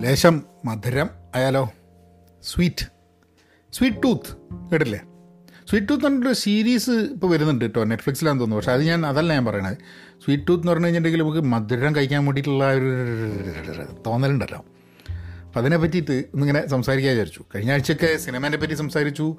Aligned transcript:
ലേശം 0.00 0.42
മധുരം 0.64 1.10
ആയാലോ 1.36 1.72
സ്വീറ്റ് 2.42 2.86
സ്വീറ്റ് 3.72 3.96
ടൂത്ത് 3.96 4.36
കേട്ടില്ലേ? 4.70 5.00
സ്വീറ്റ് 5.70 5.88
ടൂത്ത് 5.88 6.04
പറഞ്ഞിട്ട് 6.04 6.32
സീരീസ് 6.32 6.90
ഇപ്പോൾ 6.90 7.30
വരുന്നുണ്ട് 7.30 7.64
കേട്ടോ 7.64 7.84
നെറ്റ്ഫ്ലിക്സിലാണെന്ന് 7.84 8.40
തോന്നുന്നു. 8.40 8.60
പക്ഷേ 8.60 8.72
അത് 8.72 8.82
ഞാൻ 8.82 9.06
അതല്ല 9.06 9.32
ഞാൻ 9.32 9.44
പറയണത്. 9.44 9.76
സ്വീറ്റ് 10.24 10.46
ടൂത്ത് 10.48 10.62
എന്ന് 10.62 10.72
പറഞ്ഞു 10.72 10.86
കഴിഞ്ഞിട്ടുണ്ടെങ്കിൽ 10.86 11.22
നമുക്ക് 11.22 11.48
മധുരം 11.48 11.96
കഴിക്കാൻ 11.96 12.24
വേണ്ടിയിട്ടുള്ള 12.24 12.72
ഒരു 12.72 14.02
തോന്നലുണ്ടല്ലോ. 14.06 14.64
അപ്പോൾ 15.46 15.60
അതിനെ 15.60 15.76
പറ്റിയിട്ട് 15.76 16.12
ഇന്നിങ്ങനെ 16.12 16.68
സംസാരിക്കാൻ 16.68 17.12
വിചാരിച്ചു. 17.12 17.44
കഴിഞ്ഞ 17.54 17.72
ആഴ്ചയൊക്കെ 17.72 18.16
സിനിമേനെ 18.16 18.56
പറ്റി 18.56 18.74
സംസാരിച്ചു. 18.74 19.36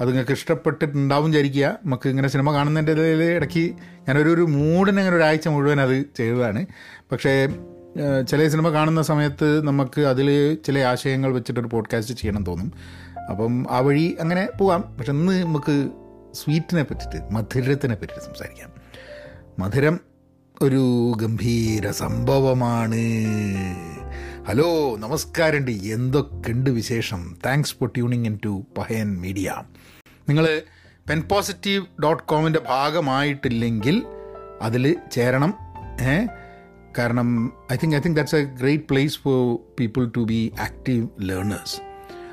അത് 0.00 0.08
നിങ്ങൾക്ക് 0.08 0.32
ഇഷ്ടപ്പെട്ടിട്ടുണ്ടാവും 0.32 1.30
വിചാരിക്കുക. 1.30 1.78
നമുക്ക് 1.84 2.08
ഇങ്ങനെ 2.08 2.28
സിനിമ 2.28 2.52
കാണുന്നതിന്റെ 2.52 3.26
ഇടയ്ക്ക് 3.36 3.72
ഞാനൊരു 4.08 4.28
ഒരു 4.28 4.42
മൂഡിന് 4.42 4.98
അങ്ങനെ 4.98 5.16
ഒരാഴ്ച 5.16 5.48
മുഴുവൻ 5.48 5.80
അത് 5.80 6.04
ചെയ്തതാണ്. 6.16 6.66
പക്ഷേ 7.12 7.48
ചില 8.28 8.48
സിനിമ 8.48 8.68
കാണുന്ന 8.68 9.02
സമയത്ത് 9.02 9.64
നമുക്ക് 9.64 10.00
അതിൽ 10.00 10.58
ചില 10.66 10.78
ആശയങ്ങൾ 10.78 11.32
വെച്ചിട്ടൊരു 11.32 11.66
പോഡ്കാസ്റ്റ് 11.66 12.14
ചെയ്യണം 12.14 12.44
തോന്നും. 12.44 12.72
അപ്പം 13.30 13.66
ആ 13.70 13.78
വഴി 13.78 14.16
അങ്ങനെ 14.20 14.48
പോകാം 14.60 14.80
പക്ഷെ 14.80 15.12
ഇന്ന് 15.12 15.42
നമുക്ക് 15.42 15.88
സ്വീറ്റിനെ 16.34 16.82
പറ്റിയിട്ട് 16.82 17.32
മധുരത്തിനെ 17.32 17.94
പറ്റിയിട്ട് 17.94 18.24
സംസാരിക്കാം. 18.24 18.70
മധുരം 19.58 20.00
ഒരു 20.62 21.12
ഗംഭീര 21.16 21.90
സംഭവമാണ്. 21.90 23.04
ഹലോ 24.48 24.96
നമസ്കാരമുണ്ട്. 24.96 25.70
എന്തൊക്കെയുണ്ട് 25.70 26.70
വിശേഷം? 26.70 27.36
Thanks 27.46 27.74
for 27.80 27.88
tuning 27.88 28.26
in 28.26 28.38
to 28.44 28.66
Pahayan 28.78 29.20
media 29.20 29.54
നിങ്ങൾ 30.28 30.62
പെൻ 31.10 31.20
പോസിറ്റീവ് 31.20 31.86
ഡോട്ട് 32.02 32.22
കോമിന്റെ 32.22 32.60
ഭാഗമായിട്ടില്ലെങ്കിൽ 32.68 34.02
അതിൽ 34.62 34.96
ചേരണം. 35.12 35.54
ഏ 36.00 36.26
കാരണം 36.98 37.52
I 37.72 37.76
think 37.82 37.96
I 37.96 37.98
think 37.98 38.16
that's 38.16 38.36
a 38.36 38.42
great 38.42 38.84
place 38.90 39.18
for 39.18 39.58
people 39.80 40.10
to 40.16 40.20
be 40.20 40.52
active 40.60 41.08
learners 41.20 41.76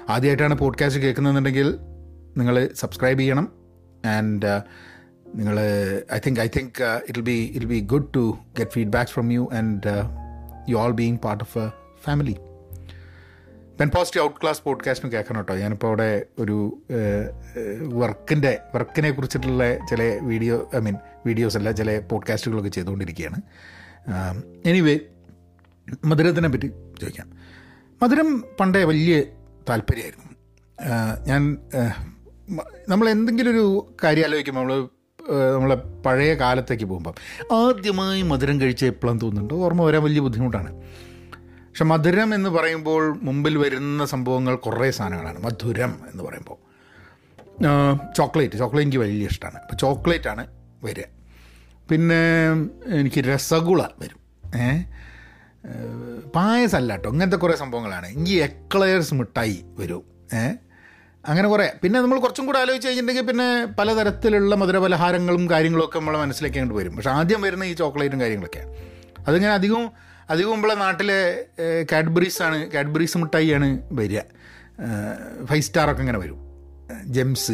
ആദ്യമായിട്ടാണ് 0.09 0.55
പോഡ്കാസ്റ്റ് 0.55 1.02
കേൾക്കുന്നതെന്നുണ്ടെങ്കിൽ 1.02 1.80
നിങ്ങൾ 2.38 2.69
സബ്സ്ക്രൈബ് 2.75 3.19
ചെയ്യണം. 3.19 3.52
ആൻഡ് 4.06 4.61
നിങ്ങൾ 5.36 5.59
I 6.14 6.19
think 6.25 6.39
I 6.39 6.47
think 6.47 7.02
it 7.09 7.19
be 7.19 7.52
it 7.56 7.66
be 7.66 7.80
good 7.80 8.14
to 8.16 8.38
get 8.58 8.72
feedbacks 8.72 9.14
from 9.14 9.34
you 9.34 9.50
and 9.53 9.91
you 10.69 10.78
all 10.78 10.91
being 10.91 11.17
part 11.17 11.44
of 11.44 11.58
a 11.58 11.69
family 12.03 12.38
pen 13.80 13.89
positive 13.89 14.25
out 14.25 14.39
class 14.41 14.64
പോഡ്കാസ്റ്റും 14.64 15.11
കേൾക്കണം 15.11 15.38
കേട്ടോ. 15.38 15.56
ഞാനിപ്പോൾ 15.56 15.88
അവിടെ 15.88 16.25
ഒരു 16.39 16.78
വർക്കിന്റെ 17.84 18.59
വർക്കിനെ 18.75 19.11
കുറിച്ചിട്ടുള്ള 19.11 19.78
ചില 19.89 20.19
വീഡിയോ 20.22 20.69
ഐ 20.75 20.80
മീൻ 20.80 20.95
വീഡിയോസ് 21.25 21.58
അല്ല 21.58 21.72
ചില 21.72 22.00
പോഡ്കാസ്റ്റുകളൊക്കെ 22.00 22.69
ചെയ്തുകൊണ്ടിരിക്കുകയാണ്. 22.69 23.41
എനിവേ 24.66 25.00
മധുരത്തിനെ 26.06 26.50
പറ്റി 26.50 26.68
ചോദിക്കാം. 27.02 27.30
മധുരം 28.04 28.44
പണ്ടേ 28.59 28.84
വലിയ 28.84 29.22
താല്പര്യമായിരുന്നു. 29.70 30.30
ഞാൻ 31.28 31.58
നമ്മൾ 32.90 33.09
എന്തെങ്കിലും 33.09 33.52
ഒരു 33.52 33.96
കാര്യം 34.04 34.26
ആലോചിക്കുമ്പോൾ 34.26 34.62
നമ്മൾ 34.62 34.88
നമ്മളെ 35.54 35.76
പഴയ 35.76 36.34
കാലത്തേക്ക് 36.34 36.86
പോകുമ്പം 36.86 37.14
ആദ്യമായി 37.52 38.22
മധുരം 38.22 38.62
കഴിച്ച 38.62 38.86
എപ്പോഴും 38.86 39.18
തോന്നുന്നുണ്ട്? 39.18 39.54
ഓർമ്മ 39.54 39.81
വരാൻ 39.84 40.04
വലിയ 40.04 40.20
ബുദ്ധിമുട്ടാണ്. 40.20 40.72
പക്ഷെ 41.70 41.86
മധുരം 41.86 42.36
എന്ന് 42.36 42.50
പറയുമ്പോൾ 42.50 43.20
മുമ്പിൽ 43.24 43.58
വരുന്ന 43.58 44.06
സംഭവങ്ങൾ 44.06 44.56
കുറേ 44.56 44.92
സാധനങ്ങളാണ്. 44.92 45.44
മധുരം 45.44 46.00
എന്ന് 46.12 46.24
പറയുമ്പോൾ. 46.24 46.58
ചോക്ലേറ്റ്. 48.18 48.56
ചോക്ലേറ്റ് 48.56 48.86
എനിക്ക് 48.86 48.98
വലിയ 48.98 49.26
ഇഷ്ടമാണ്. 49.26 49.58
അപ്പോൾ 49.58 49.76
ചോക്ലേറ്റാണ് 49.76 50.48
വരിക. 50.84 51.04
പിന്നെ 51.89 52.52
എനിക്ക് 52.95 53.22
രസഗുള 53.22 53.84
വരും. 54.00 54.20
ഏ? 54.59 54.81
പായസല്ല 56.36 56.94
കേട്ടോ 56.94 57.09
ഇങ്ങനത്തെ 57.09 57.38
കുറേ 57.38 57.56
സംഭവങ്ങളാണ്. 57.56 58.08
എനിക്ക് 58.08 58.44
എക്ലയേഴ്സ് 58.44 59.14
മിഠായി 59.14 59.66
വരും. 59.80 60.03
ഏ? 60.34 60.52
അങ്ങനെ 61.25 61.50
കുറേ. 61.50 61.73
പിന്നെ 61.84 62.02
നമ്മൾ 62.02 62.20
കുറച്ചും 62.20 62.45
കൂടെ 62.45 62.59
ആലോചിച്ച് 62.59 62.88
കഴിഞ്ഞിട്ടുണ്ടെങ്കിൽ 62.88 63.31
പിന്നെ 63.31 63.66
പലതരത്തിലുള്ള 63.66 64.56
മധുരപലഹാരങ്ങളും 64.56 65.50
കാര്യങ്ങളൊക്കെ 65.50 66.00
നമ്മളെ 66.00 66.19
മനസ്സിലേക്ക് 66.19 66.57
അങ്ങോട്ട് 66.57 66.80
വരും. 66.80 66.96
പക്ഷേ 66.96 67.09
ആദ്യം 67.09 67.41
വരുന്ന 67.41 67.63
ഈ 67.63 67.74
ചോക്ലേറ്റും 67.74 68.22
കാര്യങ്ങളൊക്കെയാണ്. 68.22 68.74
അതിങ്ങനെ 69.28 69.53
അധികവും 69.53 69.91
അധികവും 70.30 70.56
നമ്മളെ 70.56 70.74
നാട്ടിലെ 70.74 71.46
കാഡ്ബറീസ് 71.91 72.41
ആണ് 72.41 72.72
കാഡ്ബറീസ് 72.72 73.18
മിഠായിയാണ് 73.18 73.81
വരിക. 73.91 74.19
ഫൈവ് 75.46 75.62
സ്റ്റാറൊക്കെ 75.62 76.02
ഇങ്ങനെ 76.02 76.19
വരും. 76.19 76.38
ജെംസ് 77.06 77.52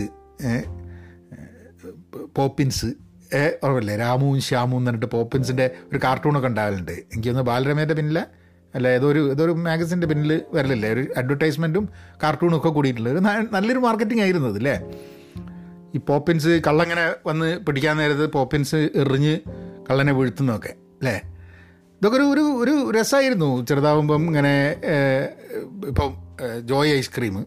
പോപ്പിൻസ് 2.36 2.86
ഏ 3.36 3.50
ഓർമ്മല്ലേ 3.64 3.96
രാമുവും 3.96 4.42
ശ്യാമും 4.42 4.78
എന്ന് 4.78 4.92
പറഞ്ഞിട്ട് 4.92 5.06
പോപ്പിൻസിന്റെ 5.06 5.72
ഒരു 5.92 6.00
കാർട്ടൂണൊക്കെ 6.04 6.48
ഉണ്ടാവലുണ്ട്. 6.48 6.92
എനിക്കൊന്ന് 6.92 7.42
ബാലരമേന്റെ 7.42 7.94
പിന്നിലെ 7.94 8.24
അല്ല 8.76 8.88
ഏതോ 8.88 9.08
ഒരു 9.08 9.32
ഏതോ 9.32 9.46
ഒരു 9.46 9.52
മാഗസിന്റെ 9.52 10.08
പിന്നിൽ 10.08 10.42
വരലില്ലേ? 10.54 10.90
ഒരു 10.90 11.08
അഡ്വർടൈസ്മെന്റും 11.18 11.90
കാർട്ടൂണും 12.24 12.58
ഒക്കെ 12.58 12.70
കൂടിയിട്ടുള്ള 12.70 13.10
ഒരു 13.10 13.20
നല്ലൊരു 13.52 13.80
മാർക്കറ്റിംഗ് 13.80 14.22
ആയിരുന്നു 14.22 14.48
അല്ലേ 14.48 14.76
ഈ 15.96 15.98
പോപ്പിൻസ് 15.98 16.62
കള്ളങ്ങനെ 16.68 17.14
വന്ന് 17.28 17.60
പിടിക്കാൻ 17.60 17.98
നേരത്ത് 17.98 18.32
പോപ്പിൻസ് 18.32 18.76
എറിഞ്ഞ് 18.76 19.40
കള്ളനെ 19.90 20.12
വീഴ്ത്തുന്നതൊക്കെ 20.12 20.70
അല്ലേ 20.70 21.16
ഇതൊക്കെ 22.02 22.18
ഒരു 22.18 22.24
ഒരു 22.24 22.42
ഒരു 22.64 23.00
രസമായിരുന്നു 23.00 23.66
ചെറുതാവുമ്പം 23.66 24.22
ഇങ്ങനെ 24.26 24.54
ഇപ്പം 25.88 26.12
ജോയ് 26.66 26.92
ഐസ്ക്രീം 26.98 27.46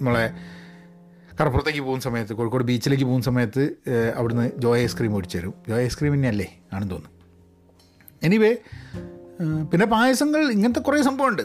നമ്മളെ 0.00 0.24
കടപ്പുറത്തേക്ക് 1.38 1.80
പോകുന്ന 1.80 2.02
സമയത്ത് 2.04 2.34
കോഴിക്കോട് 2.34 2.64
ബീച്ചിലേക്ക് 2.64 3.04
പോകുന്ന 3.04 3.24
സമയത്ത് 3.24 3.62
അവിടുന്ന് 4.16 4.50
ജോയ് 4.64 4.82
ഐസ്ക്രീം 4.82 5.12
മേടിച്ചു 5.14 5.38
തരും 5.38 5.54
ജോയ് 5.68 5.84
ഐസ്ക്രീം 5.86 6.14
തന്നെ 6.14 6.28
അല്ലേ 6.28 6.48
ആണെന്ന് 6.72 6.90
തോന്നുന്നു. 6.92 7.12
എനിവേ 8.22 8.52
പിന്നെ 9.70 9.86
പായസങ്ങൾ 9.86 10.42
ഇങ്ങനത്തെ 10.52 10.80
കുറേ 10.80 11.02
സംഭവമുണ്ട്. 11.02 11.42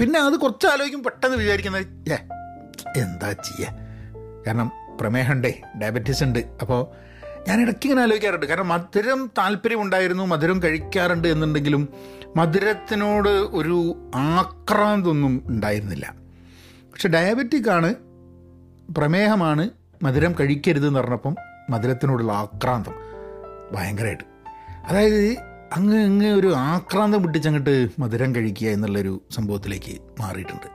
പിന്നെ 0.00 0.18
അത് 0.20 0.36
കുറച്ച് 0.44 0.66
ആലോചിക്കും 0.66 1.02
പെട്ടെന്ന് 1.02 1.36
വിചാരിക്കുന്നത് 1.36 1.86
ഏ 2.12 2.16
എന്താ 3.02 3.32
ചെയ്യുക 3.32 3.72
കാരണം 4.46 4.68
പ്രമേഹമുണ്ടേ 5.00 5.52
ഡയബറ്റീസ് 5.82 6.22
ഉണ്ട്. 6.24 6.40
അപ്പോൾ 6.60 6.80
ഞാൻ 7.48 7.60
ഇടയ്ക്ക് 7.62 7.86
ഇങ്ങനെ 7.86 8.02
ആലോചിക്കാറുണ്ട്. 8.02 8.46
കാരണം 8.46 8.68
മധുരം 8.68 9.20
താല്പര്യമുണ്ടായിരുന്നു 9.38 10.24
മധുരം 10.32 10.62
കഴിക്കാറുണ്ട് 10.62 11.28
എന്നുണ്ടെങ്കിലും 11.28 11.88
മധുരത്തിനോട് 12.36 13.28
ഒരു 13.28 13.78
ആക്രാന്തൊന്നും 14.14 15.44
ഉണ്ടായിരുന്നില്ല. 15.46 16.06
പക്ഷെ 16.92 17.08
ഡയബറ്റിക് 17.08 17.70
ആണ് 17.70 17.90
പ്രമേഹമാണ് 18.90 19.70
മധുരം 20.02 20.34
കഴിക്കരുത് 20.40 20.86
എന്ന് 20.86 21.00
പറഞ്ഞപ്പം 21.00 21.36
മധുരത്തിനോടുള്ള 21.70 22.32
ആക്രാന്തം. 22.32 22.94
ഭയങ്കരമായിട്ട് 23.72 24.24
അതായത് 24.86 25.36
അങ്ങ് 25.76 26.04
അങ്ങ് 26.04 26.26
ഒരു 26.26 26.54
ആക്രാന്തം 26.54 27.22
പിടിച്ചങ്ങോട്ട് 27.22 27.88
മധുരം 27.98 28.34
കഴിക്കുക 28.34 28.68
എന്നുള്ളൊരു 28.68 29.22
സംഭവത്തിലേക്ക് 29.30 30.00
മാറിയിട്ടുണ്ട്. 30.20 30.66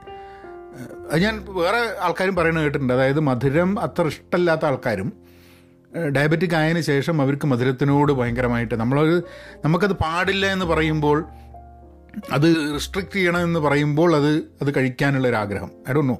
അത് 1.11 1.21
ഞാൻ 1.21 1.45
വേറെ 1.49 2.01
ആൾക്കാരും 2.01 2.35
പറയുന്നത് 2.35 2.63
കേട്ടിട്ടുണ്ട്. 2.63 2.93
അതായത് 2.93 3.19
മധുരം 3.19 3.79
അത്ര 3.79 4.05
ഇഷ്ടമല്ലാത്ത 4.05 4.65
ആൾക്കാരും 4.65 5.13
ഡയബറ്റിക് 6.15 6.55
ആയതിന് 6.55 6.81
ശേഷം 6.81 7.21
അവർക്ക് 7.21 7.47
മധുരത്തിനോട് 7.47 8.11
ഭയങ്കരമായിട്ട് 8.11 8.75
നമ്മളൊരു 8.75 9.23
നമുക്കത് 9.65 9.93
പാടില്ല 9.93 10.45
എന്ന് 10.45 10.65
പറയുമ്പോൾ 10.65 11.25
അത് 12.31 12.55
റിസ്ട്രിക്റ്റ് 12.73 13.13
ചെയ്യണമെന്ന് 13.13 13.59
പറയുമ്പോൾ 13.59 14.15
അത് 14.15 14.37
അത് 14.61 14.75
കഴിക്കാനുള്ളൊരാഗ്രഹം 14.75 15.71
ഐ 15.89 15.93
ഡോണ്ട് 15.93 16.13
നോ 16.13 16.19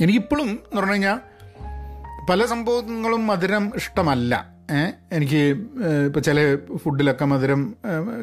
എനിക്കിപ്പോഴും 0.00 0.48
എന്ന് 0.48 0.76
പറഞ്ഞു 0.76 0.92
കഴിഞ്ഞാൽ 0.92 1.18
പല 2.30 2.44
സംഭവങ്ങളും 2.44 3.26
മധുരം 3.26 3.72
ഇഷ്ടമല്ല? 3.76 4.34
എനിക്ക് 5.12 5.42
ഇപ്പോൾ 6.06 6.20
ചില 6.20 6.38
ഫുഡിലൊക്കെ 6.76 7.24
മധുരം 7.24 7.60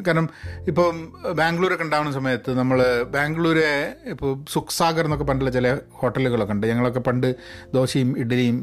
കാരണം 0.06 0.26
ഇപ്പോൾ 0.66 0.86
ബാംഗ്ലൂരൊക്കെ 1.32 1.84
ഉണ്ടാവുന്ന 1.84 2.12
സമയത്ത് 2.12 2.50
നമ്മൾ 2.58 2.78
ബാംഗ്ലൂരെ 3.14 3.96
ഇപ്പോൾ 4.04 4.44
സുഖ്സാഗർ 4.52 5.04
എന്നൊക്കെ 5.04 5.26
പണ്ടുള്ള 5.30 5.50
ചില 5.50 5.78
ഹോട്ടലുകളൊക്കെ 5.92 6.54
ഉണ്ട്. 6.54 6.66
ഞങ്ങളൊക്കെ 6.66 7.00
പണ്ട് 7.00 7.28
ദോശയും 7.74 8.18
ഇഡ്ഡലിയും 8.18 8.58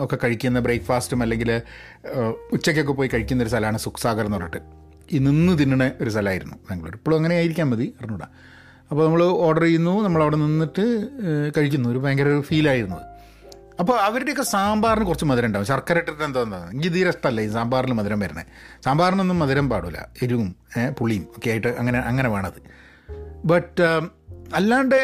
ഒക്കെ 0.00 0.18
കഴിക്കുന്ന 0.24 0.60
ബ്രേക്ക്ഫാസ്റ്റും 0.60 1.22
അല്ലെങ്കിൽ 1.22 1.52
ഉച്ചയ്ക്കൊക്കെ 2.52 2.92
പോയി 2.92 3.10
കഴിക്കുന്ന 3.14 3.42
ഒരു 3.42 3.50
സ്ഥലമാണ് 3.50 3.78
സുഖ്സാഗർ 3.78 4.24
എന്ന് 4.24 4.36
പറഞ്ഞിട്ട്. 4.36 4.62
ഈ 5.12 5.18
നിന്ന് 5.18 5.58
തിന്നണ 5.58 5.90
ഒരു 6.00 6.10
സ്ഥലമായിരുന്നു 6.10 6.56
ബാംഗ്ലൂർ. 6.70 6.94
ഇപ്പോഴും 6.94 7.16
അങ്ങനെ 7.16 7.34
ആയിരിക്കാൻ 7.34 7.70
മതി 7.70 7.94
അറിഞ്ഞൂടാ. 8.00 8.28
അപ്പോൾ 8.90 9.04
നമ്മൾ 9.06 9.22
ഓർഡർ 9.24 9.62
ചെയ്യുന്നു 9.62 10.00
നമ്മൾ 10.04 10.22
അവിടെ 10.22 10.36
നിന്നിട്ട് 10.36 10.84
കഴിക്കുന്നു. 11.56 11.88
ഒരു 11.88 11.98
ഭയങ്കര 11.98 12.28
ഒരു 12.28 12.40
ഫീലായിരുന്നു. 12.40 12.98
അപ്പോൾ 13.80 13.96
അവരുടെയൊക്കെ 14.00 14.42
സാമ്പാറിന് 14.42 15.06
കുറച്ച് 15.06 15.24
മധുരം 15.24 15.46
ഉണ്ടാവും. 15.46 15.66
ശർക്കര 15.66 15.98
ഇട്ടിട്ട് 15.98 16.22
എന്താ 16.24 16.42
എനിക്ക് 16.72 16.92
തീരെ 16.94 17.08
ഇഷ്ടമല്ല 17.08 17.40
ഈ 17.40 17.48
സാമ്പാറിൽ 17.48 17.92
മധുരം 17.92 18.20
വരുന്നത് 18.20 18.46
സാമ്പാറിനൊന്നും 18.84 19.38
മധുരം 19.38 19.68
പാടില്ല. 19.70 20.08
എരിവും 20.22 20.54
പുളിയും 20.98 21.24
ഒക്കെ 21.36 21.50
ആയിട്ട് 21.50 21.70
അങ്ങനെ 21.80 21.98
അങ്ങനെ 21.98 22.28
വേണത്. 22.28 22.60
ബട്ട് 23.44 23.88
അല്ലാണ്ട് 24.54 24.98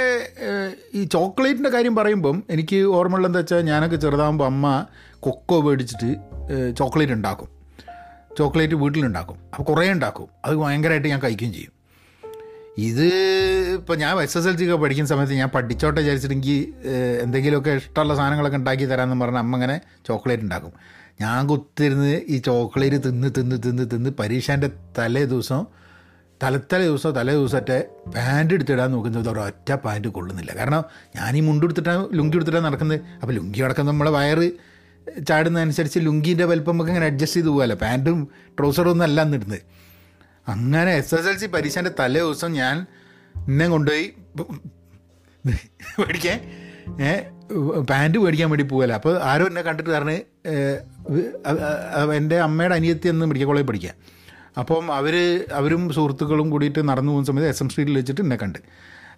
ഈ 0.94 1.02
ചോക്ലേറ്റിന്റെ 1.04 1.70
കാര്യം 1.70 1.94
പറയുമ്പം 1.96 2.42
എനിക്ക് 2.50 2.78
ഓർമ്മ 2.96 3.26
എന്താ 3.26 3.38
വെച്ചാൽ 3.38 3.60
ഞാനൊക്കെ 3.60 3.96
ചെറുതാകുമ്പോൾ 3.96 4.44
അമ്മ 4.44 4.66
കൊക്കോ 5.20 5.60
മേടിച്ചിട്ട് 5.60 6.10
ചോക്ലേറ്റ് 6.78 7.12
ഉണ്ടാക്കും. 7.12 7.48
ചോക്ലേറ്റ് 8.38 8.74
വീട്ടിലുണ്ടാക്കും. 8.74 9.36
അപ്പോൾ 9.52 9.62
കുറേ 9.62 9.92
ഉണ്ടാക്കും. 9.92 10.28
അത് 10.44 10.54
ഭയങ്കരമായിട്ട് 10.56 11.08
ഞാൻ 11.08 11.20
കഴിക്കുകയും 11.24 11.52
ചെയ്യും. 11.52 11.72
ഇത് 12.76 13.06
ഇപ്പോൾ 13.78 13.96
ഞാൻ 13.96 14.20
എസ് 14.22 14.38
എസ് 14.38 14.48
എൽ 14.48 14.56
സി 14.56 14.64
ഒക്കെ 14.64 14.76
പഠിക്കുന്ന 14.82 15.08
സമയത്ത് 15.08 15.34
ഞാൻ 15.34 15.48
പഠിച്ചോട്ടെ 15.48 16.00
വിചാരിച്ചിട്ടെങ്കിൽ 16.00 16.60
എന്തെങ്കിലുമൊക്കെ 17.24 17.70
ഇഷ്ടമുള്ള 17.70 18.14
സാധനങ്ങളൊക്കെ 18.14 18.56
ഉണ്ടാക്കി 18.56 18.84
തരാമെന്ന് 18.84 19.24
പറഞ്ഞാൽ 19.24 19.40
അമ്മ 19.40 19.56
അങ്ങനെ 19.56 19.80
ചോക്ലേറ്റ് 20.08 20.42
ഉണ്ടാക്കും. 20.42 20.72
ഞാൻ 21.20 21.46
കുത്തിരുന്ന് 21.46 22.22
ഈ 22.28 22.38
ചോക്ലേറ്റ് 22.38 22.98
തിന്ന് 23.06 23.28
തിന്ന് 23.38 23.56
തിന്ന് 23.66 23.84
തിന്ന് 23.92 24.10
പരീക്ഷേന്റെ 24.10 24.70
തലേ 24.98 25.24
ദിവസം 25.24 25.66
തലത്തലേ 26.40 26.84
ദിവസം 26.84 27.12
തലേ 27.12 27.32
ദിവസത്തെ 27.32 27.88
പാന്റ് 28.14 28.54
എടുത്തിടാൻ 28.54 28.92
നോക്കുന്നത് 28.92 29.28
ഒരൊറ്റ 29.28 29.72
പാന്റ് 29.72 30.08
കൊള്ളുന്നില്ല. 30.08 30.52
കാരണം 30.54 30.84
ഞാൻ 31.16 31.36
ഈ 31.36 31.40
മുണ്ട് 31.40 31.64
എടുത്തിട്ടാണ് 31.66 32.08
ലുങ്കി 32.12 32.36
എടുത്തിട്ടാണ് 32.36 32.64
നടക്കുന്നത്. 32.64 33.00
അപ്പോൾ 33.20 33.32
ലുങ്കി 33.32 33.62
അടക്കം 33.62 33.86
നമ്മളെ 33.86 34.10
വയറ് 34.10 34.50
ചാടുന്നതനുസരിച്ച് 35.28 35.98
ലുങ്കീന്റെ 35.98 36.44
വലിപ്പം 36.44 36.72
നമുക്ക് 36.72 36.90
ഇങ്ങനെ 36.90 37.06
അഡ്ജസ്റ്റ് 37.06 37.38
ചെയ്ത് 37.38 37.48
പോകാമല്ലോ 37.48 37.76
പാന്റും 37.76 38.28
ട്രൗസറും 38.58 38.90
ഒന്നും 38.90 39.04
അല്ല 39.04 39.22
ഇടുന്നത്. 39.22 39.62
അങ്ങനെ 40.46 40.92
എസ് 41.00 41.14
എസ് 41.16 41.28
എൽ 41.30 41.36
സി 41.42 41.46
പരീക്ഷേന്റെ 41.54 41.92
തലേ 42.00 42.20
ദിവസം 42.26 42.50
ഞാൻ 42.60 42.76
എന്നെ 43.48 43.66
കൊണ്ടുപോയി 43.74 44.06
മേടിക്കാൻ. 46.00 46.38
ഏ 47.06 47.12
പാന്റ് 47.90 48.18
മേടിക്കാൻ 48.24 48.48
വേണ്ടി 48.52 48.64
പോകല 48.72 48.92
അപ്പോൾ 48.98 49.14
ആരോ 49.30 49.44
എന്നെ 49.50 49.62
കണ്ടിട്ട് 49.68 49.90
പറഞ്ഞ് 49.96 50.16
എന്റെ 52.18 52.36
അമ്മയുടെ 52.46 52.74
അനിയത്തി 52.78 53.08
എന്ന് 53.12 53.26
മെഡിക്കൽ 53.30 53.48
കോളേജിൽ 53.50 53.68
പഠിക്കാം 53.70 53.96
അപ്പം 54.60 54.86
അവർ 54.98 55.14
അവരും 55.58 55.82
സുഹൃത്തുക്കളും 55.96 56.48
കൂടിയിട്ട് 56.54 56.80
നടന്നു 56.90 57.10
പോകുന്ന 57.12 57.28
സമയത്ത് 57.30 57.50
എസ് 57.54 57.62
എം 57.64 57.68
സ്ട്രീറ്റിൽ 57.72 57.96
വെച്ചിട്ട് 58.00 58.22
എന്നെ 58.26 58.36
കണ്ട്. 58.42 58.58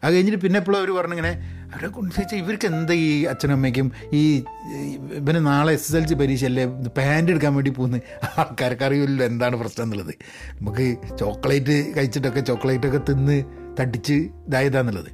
അത് 0.03 0.15
കഴിഞ്ഞിട്ട് 0.15 0.41
പിന്നെ 0.41 0.59
എപ്പോഴും 0.59 0.79
അവർ 0.79 0.91
പറഞ്ഞിങ്ങനെ 0.93 1.33
അവരെ 1.75 1.89
കൊണ്ട് 1.89 2.35
ഇവർക്ക് 2.35 2.67
എന്താ 2.67 2.95
ഈ 2.95 3.25
അച്ഛനും 3.25 3.55
അമ്മയ്ക്കും 3.55 3.87
ഈ 4.13 4.23
ഇവന് 5.19 5.47
നാളെ 5.47 5.73
എസ് 5.73 5.87
എസ് 5.89 5.97
എൽ 5.97 6.07
സി 6.07 6.15
പരീക്ഷയല്ലേ 6.15 6.65
പാന്റ് 6.99 7.33
എടുക്കാൻ 7.33 7.55
വേണ്ടി 7.55 7.71
പോകുന്നത് 7.71 8.03
ആൾക്കാർക്ക് 8.39 8.85
അറിയില്ലല്ലോ 8.85 9.25
എന്താണ് 9.25 9.57
പ്രശ്നം 9.57 9.85
എന്നുള്ളത്. 9.85 10.15
നമുക്ക് 10.61 10.87
ചോക്ലേറ്റ് 11.21 11.77
കഴിച്ചിട്ടൊക്കെ 11.97 12.41
ചോക്ലേറ്റൊക്കെ 12.41 13.03
തിന്ന് 13.11 13.39
തടിച്ച് 13.81 14.17
ഇതായതാന്നുള്ളത് 14.49 15.11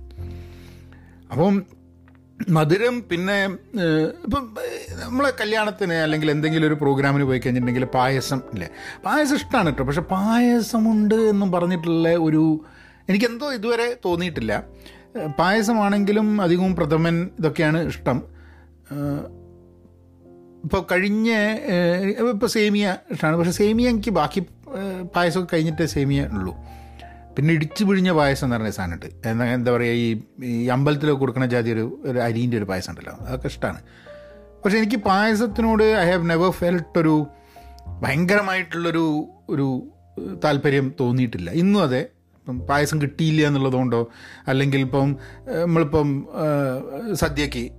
അപ്പം 1.31 1.55
മധുരം 2.49 2.95
പിന്നെ 3.03 3.37
ഇപ്പം 4.25 4.45
നമ്മളെ 5.01 5.31
കല്യാണത്തിന് 5.41 5.97
അല്ലെങ്കിൽ 6.05 6.31
എന്തെങ്കിലും 6.31 6.67
ഒരു 6.67 6.75
പ്രോഗ്രാമിന് 6.75 7.25
പോയി 7.25 7.39
കഴിഞ്ഞിട്ടുണ്ടെങ്കിൽ 7.39 7.85
പായസം 7.97 8.41
ഇല്ലേ? 8.55 8.69
പായസം 9.05 9.35
ഇഷ്ടമാണ് 9.35 9.71
കേട്ടോ. 9.71 9.85
പക്ഷെ 9.85 10.05
പായസമുണ്ട് 10.13 11.15
എന്നും 11.33 11.53
പറഞ്ഞിട്ടുള്ള 11.53 12.09
ഒരു 12.27 12.43
എനിക്കെന്തോ 13.11 13.53
ഇതുവരെ 13.53 13.97
തോന്നിയിട്ടില്ല. 14.05 14.53
പായസമാണെങ്കിലും 15.39 16.43
അധികവും 16.43 16.77
പ്രഥമൻ 16.77 17.31
ഇതൊക്കെയാണ് 17.39 17.79
ഇഷ്ടം. 17.87 18.19
ഇപ്പോൾ 20.65 20.87
കഴിഞ്ഞ 20.93 21.31
ഇപ്പോൾ 22.33 22.47
സേമിയ 22.47 22.97
ഇഷ്ടമാണ്. 23.11 23.37
പക്ഷേ 23.37 23.51
സേമിയ 23.51 23.89
എനിക്ക് 23.89 24.11
ബാക്കി 24.11 24.41
പായസമൊക്കെ 25.17 25.55
കഴിഞ്ഞിട്ടേ 25.55 25.87
സേമിയ 25.87 26.23
ഉള്ളൂ. 26.27 26.55
പിന്നെ 27.37 27.55
ഇടിച്ചു 27.55 27.85
പിഴിഞ്ഞ 27.85 28.13
പായസം 28.13 28.47
എന്ന് 28.47 28.57
പറഞ്ഞ 28.57 28.71
സാധനമുണ്ട്. 28.71 29.29
എന്താ 29.29 29.45
എന്താ 29.45 29.73
പറയുക 29.73 29.95
ഈ 29.95 30.23
ഈ 30.45 30.67
അമ്പലത്തിലൊക്കെ 30.67 31.21
കൊടുക്കുന്ന 31.21 31.47
ജാതി 31.47 31.71
ഒരു 31.71 32.01
ഒരു 32.05 32.19
അരീന്റെ 32.19 32.57
ഒരു 32.57 32.65
പായസം 32.65 32.91
ഉണ്ടല്ലോ. 32.91 33.15
അതൊക്കെ 33.27 33.47
ഇഷ്ടമാണ്. 33.47 33.83
പക്ഷെ 34.65 34.79
എനിക്ക് 34.79 34.97
പായസത്തിനോട് 34.97 35.83
ഐ 35.83 36.11
ഹാവ് 36.11 36.31
നെവർ 36.31 36.51
ഫെൽട്ട് 36.51 36.99
ഒരു 36.99 37.27
ഭയങ്കരമായിട്ടുള്ളൊരു 38.03 39.25
ഒരു 39.51 39.83
താല്പര്യം 40.45 40.95
തോന്നിയിട്ടില്ല. 41.01 41.51
ഇന്നും 41.51 41.83
അതെ. 41.83 42.07
പായസം 42.59 43.03
കിട്ടിയില്ല 43.03 43.47
എന്നുള്ളതുകൊണ്ടോ? 43.47 44.11
അല്ലെങ്കിൽ 44.49 44.81
ഇപ്പം 44.81 45.17
നമ്മളിപ്പം 45.55 46.29
സദ്യക്ക് 47.13 47.71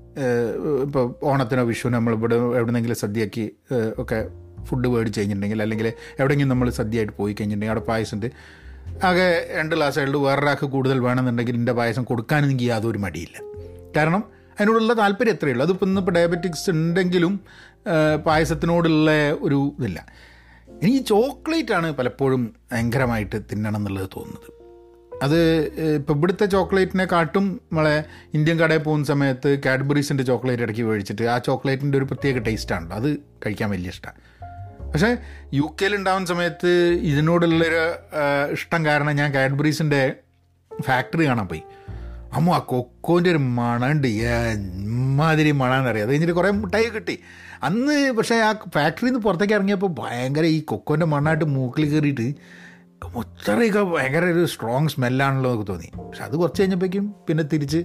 ഇപ്പോൾ 0.85 1.15
ഓണത്തിനോ 1.23 1.63
വിഷുവിനോ 1.63 1.97
നമ്മളിവിടെ 1.97 2.35
എവിടെന്നെങ്കിലും 2.35 2.95
സദ്യക്ക് 2.95 3.49
ഒക്കെ 3.97 4.27
ഫുഡ് 4.63 4.87
മേടിച്ച് 4.87 5.19
കഴിഞ്ഞിട്ടുണ്ടെങ്കിൽ 5.19 5.61
അല്ലെങ്കിൽ 5.61 5.87
എവിടെയെങ്കിലും 6.19 6.49
നമ്മൾ 6.49 6.69
സദ്യയായിട്ട് 6.69 7.13
പോയി 7.17 7.33
കഴിഞ്ഞിട്ടുണ്ടെങ്കിൽ 7.33 7.75
അവിടെ 7.75 7.85
പായസമുണ്ട് 7.91 8.27
ആകെ 9.05 9.47
രണ്ട് 9.57 9.75
ഗ്ലാസ് 9.75 9.99
ആയിട്ട് 9.99 10.17
വേറൊരാൾക്ക് 10.17 10.65
കൂടുതൽ 10.65 10.99
വേണമെന്നുണ്ടെങ്കിൽ 10.99 11.55
എന്റെ 11.55 11.71
പായസം 11.71 12.03
കൊടുക്കാനെങ്കിൽ 12.03 12.63
യാതൊരു 12.63 12.97
മടിയില്ല. 12.97 13.37
കാരണം 13.97 14.23
അതിനോടുള്ള 14.51 14.93
താല്പര്യം 14.93 15.33
എത്രയേ 15.33 15.51
ഉള്ളൂ. 15.51 15.65
അതിപ്പോൾ 15.65 15.85
ഇന്നിപ്പോൾ 15.85 16.11
ഡയബറ്റിക്സ് 16.11 16.69
ഉണ്ടെങ്കിലും 16.69 17.39
പായസത്തിനോടുള്ള 18.25 19.11
ഒരു 19.31 19.75
ഇതില്ല. 19.79 20.05
എനിക്ക് 20.83 21.05
ചോക്ലേറ്റ് 21.05 21.73
ആണ് 21.73 21.93
പലപ്പോഴും 21.95 22.53
ഭയങ്കരമായിട്ട് 22.71 23.41
തിന്നണം 23.51 23.75
എന്നുള്ളത് 23.75 24.09
തോന്നുന്നത്. 24.15 24.49
അത് 25.21 25.39
ഇപ്പോൾ 25.95 26.13
ഇവിടുത്തെ 26.13 26.45
ചോക്ലേറ്റിനെ 26.45 27.05
കാട്ടും 27.05 27.61
നമ്മളെ 27.71 28.03
ഇന്ത്യൻ 28.33 28.59
കടയിൽ 28.59 28.77
പോകുന്ന 28.77 29.05
സമയത്ത് 29.05 29.59
കാഡ്ബറീസിന്റെ 29.65 30.23
ചോക്ലേറ്റ് 30.23 30.63
ഇടയ്ക്ക് 30.63 30.81
മേടിച്ചിട്ട് 30.81 31.23
ആ 31.23 31.37
ചോക്ലേറ്റിന്റെ 31.37 31.97
ഒരു 31.97 32.05
പ്രത്യേക 32.05 32.37
ടേസ്റ്റാണല്ലോ 32.37 32.95
അത് 32.95 33.17
കഴിക്കാൻ 33.45 33.69
വലിയ 33.69 33.89
ഇഷ്ടമാണ് 33.89 34.19
പക്ഷേ 34.91 35.17
യു 35.53 35.75
കെയിൽ 35.81 35.95
ഉണ്ടാവുന്ന 35.95 36.27
സമയത്ത് 36.27 36.71
ഇതിനോടുള്ളൊരു 37.01 37.83
ഇഷ്ടം 38.51 38.85
കാരണം 38.85 39.11
ഞാൻ 39.11 39.33
കാഡ്ബറീസിന്റെ 39.33 40.15
ഫാക്ടറി 40.83 41.27
കാണാൻ 41.27 41.47
പോയി. 41.47 41.63
അമ്മ 42.33 42.49
ആ 42.49 42.57
കൊക്കോന്റെ 42.57 43.29
ഒരു 43.29 43.37
മണമുണ്ട് 43.37 44.07
എമ്മാതിരി 44.07 45.51
മണമെന്നറിയാം 45.51 46.05
അത് 46.05 46.11
കഴിഞ്ഞിട്ട് 46.11 46.33
കുറേ 46.33 46.49
മുട്ടായി 46.49 46.85
കിട്ടി. 46.85 47.19
അന്ന് 47.63 48.11
പക്ഷേ 48.11 48.35
ആ 48.35 48.51
ഫാക്ടറിയിൽ 48.51 49.05
നിന്ന് 49.05 49.19
പുറത്തേക്ക് 49.19 49.53
ഇറങ്ങിയപ്പോൾ 49.53 49.95
ഭയങ്കര 49.99 50.43
ഈ 50.43 50.59
കൊക്കോന്റെ 50.61 51.05
മണ്ണായിട്ട് 51.05 51.45
മൂക്കിൽ 51.45 51.89
കയറിയിട്ട് 51.89 52.27
മുച്ചറിയൊക്കെ 53.01 53.81
ഭയങ്കര 53.83 54.25
ഒരു 54.25 54.45
സ്ട്രോങ് 54.45 54.89
സ്മെല്ലാണല്ലോ 54.89 55.49
എന്നൊക്കെ 55.49 55.73
തോന്നി. 55.73 55.89
പക്ഷെ 56.07 56.23
അത് 56.23 56.35
കുറച്ച് 56.37 56.61
കഴിഞ്ഞപ്പോഴേക്കും 56.61 57.15
പിന്നെ 57.27 57.43
തിരിച്ച് 57.43 57.81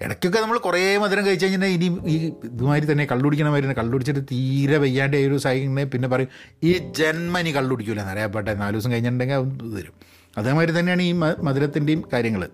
ഇടയ്ക്കൊക്കെ 0.00 0.38
നമ്മൾ 0.40 0.58
കുറേ 0.58 0.98
മധുരം 0.98 1.26
കഴിച്ച് 1.26 1.46
കഴിഞ്ഞാൽ 1.46 1.68
ഇനി 1.68 2.00
ഈ 2.06 2.16
ഇതുമാതിരി 2.44 2.92
തന്നെ 2.92 3.04
കള്ളുടിക്കണ 3.04 3.48
മാതിരി 3.48 3.66
തന്നെ 3.66 3.76
കള്ളുടിച്ചിട്ട് 3.82 4.20
തീരെ 4.30 4.76
വയ്യാണ്ട് 4.76 5.16
ഒരു 5.16 5.36
സൈക്കിളിനെ 5.36 5.84
പിന്നെ 5.84 6.08
പറയും 6.08 6.30
ഈ 6.62 6.72
ജന്മ 6.72 6.98
ജന്മനി 6.98 7.50
കള്ളുടിക്കൂല 7.50 8.00
എന്നറിയപ്പെട്ടെ 8.00 8.54
നാല് 8.54 8.72
ദിവസം 8.72 8.92
കഴിഞ്ഞിട്ടുണ്ടെങ്കിൽ 8.92 9.34
അത് 9.34 9.78
തരും. 9.78 9.94
അതേമാതിരി 10.36 10.72
തന്നെയാണ് 10.78 11.02
ഈ 11.02 11.12
മധുരത്തിന്റെയും 11.42 12.04
കാര്യങ്ങൾ 12.12 12.50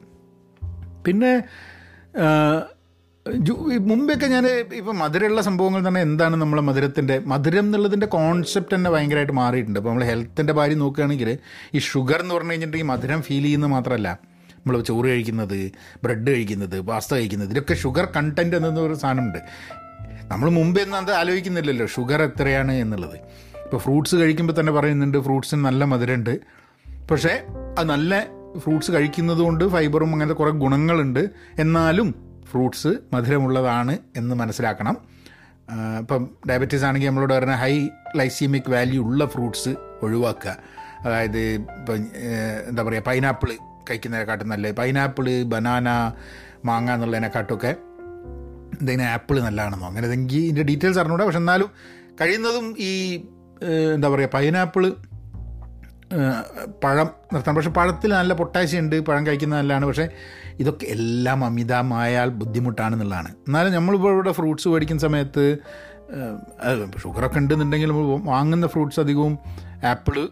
പിന്നെ 1.05 1.33
മുമ്പൊക്കെ 3.79 4.27
ഞാൻ 4.27 4.47
ഇപ്പം 4.47 4.99
മധുരമുള്ള 4.99 5.43
സംഭവങ്ങൾ 5.43 5.89
തന്നെ 5.89 6.01
എന്താണ് 6.01 6.37
നമ്മളെ 6.37 6.63
മധുരത്തിന്റെ 6.63 7.19
മധുരം 7.19 7.59
എന്നുള്ളതിന്റെ 7.59 8.07
കോൺസെപ്റ്റ് 8.07 8.75
തന്നെ 8.75 8.91
ഭയങ്കരമായിട്ട് 8.91 9.33
മാറിയിട്ടുണ്ട്. 9.33 9.79
അപ്പോൾ 9.79 9.91
നമ്മൾ 9.91 10.05
ഹെൽത്തിന്റെ 10.05 10.53
കാര്യം 10.53 10.79
നോക്കുകയാണെങ്കിൽ 10.79 11.39
ഈ 11.75 11.79
ഷുഗർ 11.79 12.21
എന്ന് 12.21 12.35
പറഞ്ഞു 12.35 12.51
കഴിഞ്ഞിട്ടുണ്ടെങ്കിൽ 12.51 12.93
മധുരം 12.93 13.23
ഫീൽ 13.23 13.43
ചെയ്യുന്നത് 13.43 13.71
മാത്രമല്ല. 13.71 14.19
നമ്മൾ 14.55 14.81
ചോറ് 14.81 15.07
കഴിക്കുന്നത് 15.07 15.73
ബ്രെഡ് 16.05 16.31
കഴിക്കുന്നത് 16.31 16.81
പാസ്ത 16.81 17.15
കഴിക്കുന്നത് 17.15 17.49
ഇതിലൊക്കെ 17.49 17.75
ഷുഗർ 17.75 18.09
കണ്ടന്റ് 18.17 18.57
എന്നൊരു 18.57 18.95
സാധനമുണ്ട്. 18.95 19.39
നമ്മൾ 20.23 20.51
മുമ്പേ 20.51 20.83
ഒന്നും 20.83 20.99
അത് 20.99 21.13
ആലോചിക്കുന്നില്ലല്ലോ 21.13 21.87
ഷുഗർ 21.87 22.23
എത്രയാണ് 22.23 22.73
എന്നുള്ളത്. 22.73 23.17
ഇപ്പോൾ 23.65 23.77
ഫ്രൂട്ട്സ് 23.77 24.17
കഴിക്കുമ്പോൾ 24.17 24.61
തന്നെ 24.61 24.73
പറയുന്നുണ്ട് 24.73 25.19
ഫ്രൂട്ട്സിന് 25.19 25.65
നല്ല 25.65 25.85
മധുരമുണ്ട്. 25.85 26.41
പക്ഷേ 27.11 27.43
അത് 27.79 27.89
നല്ല 27.89 28.27
ഫ്രൂട്ട്സ് 28.59 28.93
കഴിക്കുന്നത് 28.93 29.39
കൊണ്ട് 29.39 29.69
ഫൈബറും 29.69 30.13
അങ്ങനത്തെ 30.13 30.35
കുറേ 30.35 30.51
ഗുണങ്ങളുണ്ട്. 30.51 31.31
എന്നാലും 31.59 32.30
ഫ്രൂട്ട്സ് 32.51 32.93
മധുരമുള്ളതാണ് 33.13 33.99
എന്ന് 34.17 34.35
മനസ്സിലാക്കണം. 34.35 34.97
ഇപ്പം 35.99 36.23
ഡയബറ്റീസ് 36.51 36.85
ആണെങ്കിൽ 36.85 37.09
നമ്മളോട് 37.09 37.35
പറഞ്ഞ 37.35 37.53
ഹൈ 37.53 37.73
ലൈസീമിക് 38.17 38.71
വാല്യൂ 38.71 39.01
ഉള്ള 39.05 39.27
ഫ്രൂട്ട്സ് 39.27 39.73
ഒഴിവാക്കുക. 40.03 40.57
അതായത് 41.01 41.39
ഇപ്പം 41.39 41.95
എന്താ 42.69 42.83
പറയുക 42.83 43.03
പൈനാപ്പിൾ 43.03 43.51
കഴിക്കുന്നതിനെക്കാട്ടും 43.91 44.49
നല്ലത്. 44.49 44.77
പൈനാപ്പിൾ 44.77 45.43
ബനാന 45.43 45.89
മാങ്ങ 46.65 46.95
എന്നുള്ളതിനെക്കാട്ടൊക്കെ 46.95 47.73
എന്തെങ്കിലും 48.81 49.07
ആപ്പിൾ 49.09 49.37
നല്ലതാണെന്നോ? 49.41 49.87
അങ്ങനെ 49.89 50.07
ഇതെങ്കിൽ 50.07 50.43
ഇതിന്റെ 50.43 50.63
ഡീറ്റെയിൽസ് 50.63 50.99
അറിഞ്ഞൂടാ. 50.99 51.25
പക്ഷെ 51.25 51.39
എന്നാലും 51.39 51.71
കഴിയുന്നതും 52.21 52.67
ഈ 52.79 52.91
എന്താ 53.95 54.09
പറയുക 54.09 54.31
പൈനാപ്പിൾ 54.35 54.85
പഴം 56.85 57.09
നിർത്തണം 57.33 57.55
പക്ഷേ 57.55 57.71
പഴത്തിൽ 57.71 58.11
നല്ല 58.13 58.35
പൊട്ടാഷ്യം 58.35 58.81
ഉണ്ട് 58.85 59.01
പഴം 59.01 59.27
കഴിക്കുന്നത് 59.27 59.59
നല്ലതാണ്. 59.59 59.87
പക്ഷേ 59.87 60.09
ഇതൊക്കെ 60.59 60.87
എല്ലാം 60.87 61.45
അമിതമായാൽ 61.45 62.29
ബുദ്ധിമുട്ടാണെന്നുള്ളതാണ്. 62.29 63.29
എന്നാലും 63.47 63.73
നമ്മളിപ്പോൾ 63.73 64.13
ഇവിടെ 64.15 64.33
ഫ്രൂട്ട്സ് 64.33 64.69
മേടിക്കുന്ന 64.69 65.03
സമയത്ത് 65.03 65.45
ഷുഗറൊക്കെ 67.03 67.39
ഉണ്ടെന്നുണ്ടെങ്കിൽ 67.39 67.91
വാങ്ങുന്ന 68.33 68.67
ഫ്രൂട്ട്സ് 68.67 69.01
അധികവും 69.01 69.39
ആപ്പിൾ 69.85 70.29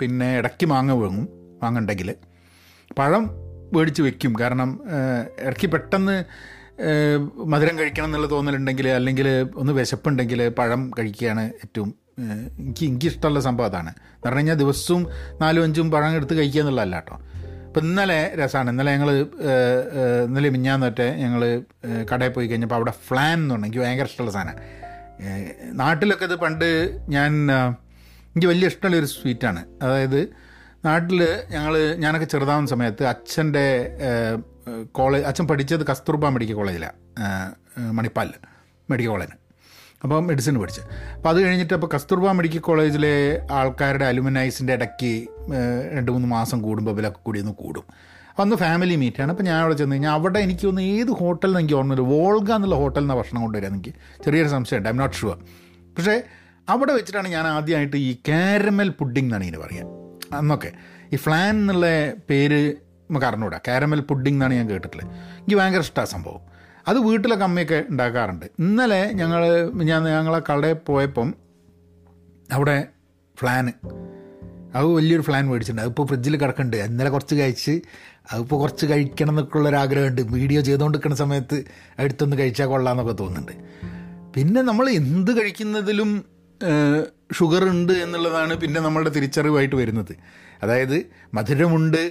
പിന്നെ 0.00 0.38
ഇടയ്ക്ക് 0.38 0.66
മാങ്ങ 0.66 0.92
വാങ്ങും 0.92 1.28
വാങ്ങണ്ടെങ്കിൽ. 1.62 2.14
പഴം 2.98 3.24
മേടിച്ച് 3.74 4.02
വെക്കും. 4.02 4.32
കാരണം 4.40 4.80
ഇടയ്ക്ക് 5.40 5.68
പെട്ടെന്ന് 5.72 6.16
മധുരം 7.44 7.78
കഴിക്കണം 7.78 8.08
എന്നുള്ള 8.08 8.30
തോന്നലുണ്ടെങ്കിൽ 8.30 8.88
അല്ലെങ്കിൽ 8.88 9.26
ഒന്ന് 9.56 9.72
വിശപ്പുണ്ടെങ്കിൽ 9.72 10.48
പഴം 10.48 10.90
കഴിക്കുകയാണ് 10.98 11.44
ഏറ്റവും 11.64 11.94
എനിക്ക് 12.58 12.86
എനിക്ക് 12.86 13.06
ഇഷ്ടമുള്ള 13.06 13.40
സംഭവം 13.40 13.68
അതാണ്. 13.68 13.90
എന്ന് 13.90 14.24
പറഞ്ഞു 14.24 14.38
കഴിഞ്ഞാൽ 14.38 14.54
ദിവസവും 14.54 15.02
നാലും 15.40 15.62
അഞ്ചും 15.62 15.90
പഴം 15.90 16.14
എടുത്ത് 16.14 16.34
കഴിക്കുക 16.34 16.60
എന്നുള്ളതല്ല 16.60 16.94
കേട്ടോ. 16.94 17.16
അപ്പം 17.66 17.80
ഇന്നലെ 17.80 18.34
രസമാണ്. 18.34 18.70
ഇന്നലെ 18.70 18.92
ഞങ്ങൾ 18.92 19.10
ഇന്നലെ 20.26 20.48
മിഞ്ഞാന്നൊറ്റെ 20.48 21.08
ഞങ്ങൾ 21.14 21.62
കടയിൽ 22.12 22.30
പോയി 22.30 22.46
കഴിഞ്ഞപ്പോൾ 22.46 22.74
അവിടെ 22.74 22.90
ഫ്ലാൻ 22.90 23.38
എന്ന് 23.38 23.54
പറഞ്ഞു 23.54 23.66
എനിക്ക് 23.66 23.82
ഭയങ്കര 23.84 24.04
ഇഷ്ടമുള്ള 24.04 24.32
സാധനമാണ് 24.32 24.58
നാട്ടിലൊക്കെ 25.78 26.24
ഇത് 26.24 26.34
പണ്ട് 26.34 26.98
ഞാൻ 27.08 27.52
എനിക്ക് 27.52 28.46
വലിയ 28.46 28.66
ഇഷ്ടമുള്ള 28.66 28.96
ഒരു 28.96 29.06
സ്വീറ്റാണ് 29.06 29.64
അതായത് 29.82 30.20
നാട്ടിൽ 30.84 31.38
ഞങ്ങൾ 31.50 31.94
ഞാനൊക്കെ 31.94 32.26
ചെറുതാവുന്ന 32.26 32.70
സമയത്ത് 32.70 33.04
അച്ഛന്റെ 33.04 33.66
കോളേജ് 34.92 35.26
അച്ഛൻ 35.26 35.46
പഠിച്ചത് 35.48 35.86
കസ്തൂർബ 35.86 36.28
മെഡിക്കൽ 36.28 36.54
കോളേജിലാണ് 36.54 36.96
മണിപ്പാലിൽ 37.90 38.32
മെഡിക്കൽ 38.90 39.10
കോളേജിന്. 39.10 39.36
അപ്പോൾ 40.04 40.20
മെഡിസിൻ 40.28 40.54
പഠിച്ച്. 40.60 40.82
അപ്പോൾ 41.16 41.30
അത് 41.32 41.38
കഴിഞ്ഞിട്ട് 41.44 41.74
അപ്പോൾ 41.76 41.90
കസ്തൂർബ 41.94 42.30
മെഡിക്കൽ 42.38 42.62
കോളേജിലെ 42.68 43.14
ആൾക്കാരുടെ 43.58 44.04
അലുമിനൈസിന്റെ 44.04 44.72
ഇടയ്ക്ക് 44.78 45.12
രണ്ട് 45.96 46.10
മൂന്ന് 46.14 46.28
മാസം 46.36 46.58
കൂടുമ്പോൾ 46.62 46.94
ഇവരൊക്കെ 46.96 47.20
കൂടി 47.26 47.40
ഒന്ന് 47.44 47.54
കൂടും. 47.62 47.86
അന്ന് 48.42 48.56
ഫാമിലി 48.56 48.94
മീറ്റാണ് 49.02 49.30
അപ്പോൾ 49.32 49.46
ഞാൻ 49.48 49.56
അവിടെ 49.62 49.74
ചെന്ന് 49.80 49.94
കഴിഞ്ഞാൽ 49.94 50.12
അവിടെ 50.18 50.38
എനിക്ക് 50.46 50.66
ഒന്ന് 50.66 50.82
ഏത് 50.96 51.10
ഹോട്ടലിൽ 51.20 51.56
എനിക്ക് 51.58 51.74
ഓർമ്മയില്ല 51.74 52.04
വോൾഗ 52.12 52.50
എന്നുള്ള 52.58 52.76
ഹോട്ടലിൽ 52.82 53.04
നിന്ന് 53.04 53.16
ഭക്ഷണം 53.20 53.40
കൊണ്ടുവരാൻ 53.42 53.72
എനിക്ക്. 53.76 53.92
ചെറിയൊരു 54.24 54.50
സംശയമുണ്ട്. 54.54 54.88
ഐ 54.88 54.92
എം 54.92 54.98
നോട്ട് 55.02 55.16
ഷുവർ 55.16 55.38
പക്ഷേ 55.96 56.14
അവിടെ 56.68 56.92
വെച്ചിട്ടാണ് 56.98 57.28
ഞാൻ 57.28 57.46
ആദ്യമായിട്ട് 57.46 57.96
ഈ 57.96 58.12
കാരമൽ 58.28 58.88
പുഡിംഗ് 59.00 59.28
എന്നാണ് 59.28 59.44
ഇതിന് 59.44 59.60
പറയുക 59.64 60.36
അന്നൊക്കെ. 60.38 60.70
ഈ 61.12 61.16
ഫ്ലാൻ 61.16 61.52
എന്നുള്ള 61.62 61.86
പേര് 62.30 62.60
നമുക്ക് 63.08 63.26
അറിഞ്ഞുകൂടാ. 63.28 63.58
കാരമൽ 63.68 64.00
പുഡിംഗ് 64.10 64.36
എന്നാണ് 64.36 64.54
ഞാൻ 64.54 64.66
കേട്ടിട്ടുള്ളത്. 64.72 65.08
എനിക്ക് 65.38 65.58
ഭയങ്കര 65.60 65.82
ഇഷ്ടമാണ് 65.86 66.10
സംഭവം. 66.14 66.42
അത് 66.90 66.98
വീട്ടിലൊക്കെ 67.06 67.44
അമ്മയൊക്കെ 67.44 67.78
ഉണ്ടാക്കാറുണ്ട്. 67.90 68.46
ഇന്നലെ 68.58 69.02
ഞങ്ങൾ 69.20 69.42
ഞാൻ 69.90 70.02
ഞങ്ങളെ 70.16 70.40
കടയിൽ 70.50 70.78
പോയപ്പം 70.88 71.28
അവിടെ 72.52 72.78
ഫ്ലാന് 73.40 73.72
അത് 74.74 74.84
വലിയൊരു 74.86 75.24
ഫ്ലാൻ 75.26 75.44
മേടിച്ചിട്ടുണ്ട്. 75.50 75.82
അതിപ്പോൾ 75.82 76.06
ഫ്രിഡ്ജിൽ 76.06 76.34
കിടക്കുന്നുണ്ട് 76.36 76.76
ഇന്നലെ 76.88 77.10
കുറച്ച് 77.10 77.34
കഴിച്ച് 77.34 77.74
അതിപ്പോൾ 78.32 78.58
കുറച്ച് 78.60 78.86
കഴിക്കണം 78.86 79.32
എന്നൊക്കെ 79.32 79.56
ഉള്ളൊരാഗ്രഹമുണ്ട് 79.58 80.22
വീഡിയോ 80.34 80.60
ചെയ്തുകൊണ്ടിരിക്കുന്ന 80.60 81.16
സമയത്ത് 81.16 81.56
അടുത്തൊന്ന് 81.98 82.36
കഴിച്ചാൽ 82.40 82.66
കൊള്ളാമെന്നൊക്കെ 82.66 83.14
തോന്നുന്നുണ്ട്. 83.22 83.54
പിന്നെ 84.36 84.62
നമ്മൾ 84.62 84.88
എന്ത് 84.90 85.32
കഴിക്കുന്നതിലും 85.40 86.10
ഷുഗർ 87.38 87.64
ഉണ്ട് 87.68 87.92
എന്നുള്ളതാണ് 88.04 88.54
പിന്നെ 88.54 88.80
നമ്മളുടെ 88.80 89.10
തിരിച്ചറിവായിട്ട് 89.10 89.76
വരുന്നത്. 89.76 90.12
അതായത് 90.62 90.96
മധുരമുണ്ട് 91.34 92.02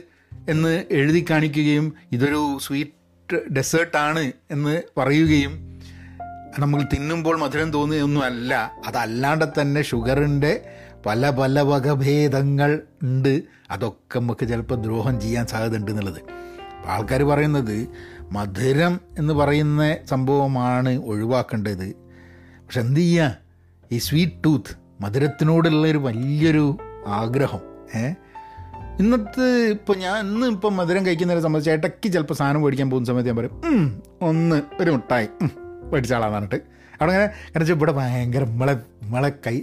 എന്ന് 0.49 0.83
എഴുതി 0.91 1.25
കാണിക്കുകയും 1.29 1.93
ഇതൊരു 2.11 2.41
സ്വീറ്റ് 2.61 2.98
ഡെസേർട്ടാണ് 3.35 4.31
എന്ന് 4.51 4.81
പറയുകയും 4.97 5.79
നമ്മൾ 6.59 6.83
തിന്നുമ്പോൾ 6.83 7.37
മധുരം 7.37 7.71
തോന്നുകയൊന്നും 7.71 8.23
അല്ല 8.23 8.71
അതല്ലാണ്ട് 8.87 9.45
തന്നെ 9.61 9.81
ഷുഗറിന്റെ 9.81 10.65
പല 11.05 11.29
പല 11.29 11.61
വകഭേദങ്ങൾ 11.61 12.81
ഉണ്ട്. 13.03 13.43
അതൊക്കെ 13.71 14.19
നമുക്ക് 14.19 14.47
ചിലപ്പോൾ 14.47 14.75
ദ്രോഹം 14.75 15.21
ചെയ്യാൻ 15.21 15.47
സാധ്യത 15.47 15.75
ഉണ്ട് 15.75 15.91
എന്നുള്ളത്. 15.91 16.17
അപ്പോൾ 16.17 16.89
ആൾക്കാർ 16.89 17.23
പറയുന്നത് 17.23 17.87
മധുരം 18.31 18.99
എന്ന് 19.17 19.33
പറയുന്ന 19.33 19.97
സംഭവമാണ് 20.09 20.89
ഒഴിവാക്കേണ്ടത്. 20.89 21.95
പക്ഷെ 22.65 22.81
എന്ത് 22.81 22.99
ചെയ്യുക? 22.99 23.37
ഈ 23.91 23.97
സ്വീറ്റ് 23.97 24.43
ടൂത്ത് 24.45 24.75
മധുരത്തിനോടുള്ള 25.01 25.87
ഒരു 25.87 25.97
വലിയൊരു 25.97 26.77
ആഗ്രഹം 27.07 27.59
ഏ 27.95 28.13
ഇന്നത്തെ 29.01 29.45
ഇപ്പോൾ 29.73 29.95
ഞാൻ 30.03 30.15
ഇന്ന് 30.29 30.45
ഇപ്പം 30.53 30.73
മധുരം 30.77 31.03
കഴിക്കുന്നതിനെ 31.05 31.41
സംബന്ധിച്ച് 31.43 31.75
ഇടയ്ക്ക് 31.75 32.07
ചിലപ്പോൾ 32.13 32.35
സാധനം 32.39 32.61
മേടിക്കാൻ 32.63 32.87
പോകുന്ന 32.91 33.07
സമയത്ത് 33.09 33.29
ഞാൻ 33.31 33.37
പറയും 33.37 33.83
ഒന്ന് 34.29 34.57
ഒരു 34.81 34.89
മുട്ടായി 34.95 35.27
മേടിച്ചാളാന്ന് 35.91 36.35
പറഞ്ഞിട്ട്. 36.35 36.57
അവിടെ 36.97 37.11
അങ്ങനെ 37.11 37.27
കാരണം 37.27 37.61
വെച്ചാൽ 37.61 37.77
ഇവിടെ 37.77 37.93
ഭയങ്കര 37.99 38.43
നമ്മളെ 38.49 38.73
നമ്മളെ 39.03 39.29
കൈ 39.45 39.55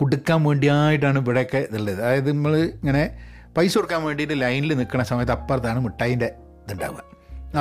കൊടുക്കാൻ 0.00 0.38
വേണ്ടിയായിട്ടാണ് 0.46 1.18
ഇവിടെയൊക്കെ 1.24 1.60
ഇതുള്ളത്. 1.68 2.00
അതായത് 2.04 2.30
നമ്മൾ 2.32 2.54
ഇങ്ങനെ 2.56 3.02
പൈസ 3.58 3.72
കൊടുക്കാൻ 3.78 4.00
വേണ്ടിയിട്ട് 4.06 4.36
ലൈനിൽ 4.40 4.74
നിൽക്കുന്ന 4.80 5.04
സമയത്ത് 5.12 5.34
അപ്പുറത്താണ് 5.36 5.80
മിഠായിന്റെ 5.86 6.30
ഇതുണ്ടാവുക. 6.64 7.04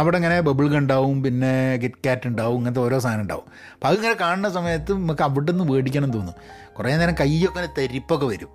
അവിടെ 0.02 0.18
ഇങ്ങനെ 0.22 0.40
ബബിൾ 0.48 0.66
ഉണ്ടാവും 0.82 1.16
പിന്നെ 1.26 1.54
ഗിറ്റ് 1.84 2.02
കാറ്റ് 2.08 2.28
ഉണ്ടാവും 2.32 2.58
ഇങ്ങനത്തെ 2.60 2.82
ഓരോ 2.86 3.00
സാധനം 3.06 3.24
ഉണ്ടാവും. 3.26 3.46
അപ്പോൾ 3.76 3.90
അതിങ്ങനെ 3.92 4.16
കാണുന്ന 4.24 4.52
സമയത്ത് 4.58 4.92
നമുക്ക് 5.04 5.26
അവിടെ 5.28 5.52
നിന്ന് 5.52 5.68
മേടിക്കണം 5.74 6.12
തോന്നും. 6.18 6.36
കുറേ 6.80 6.98
നേരം 7.04 7.16
കൈയൊക്കെ 7.22 7.68
തെരിപ്പൊക്കെ 7.80 8.28
വരും. 8.34 8.52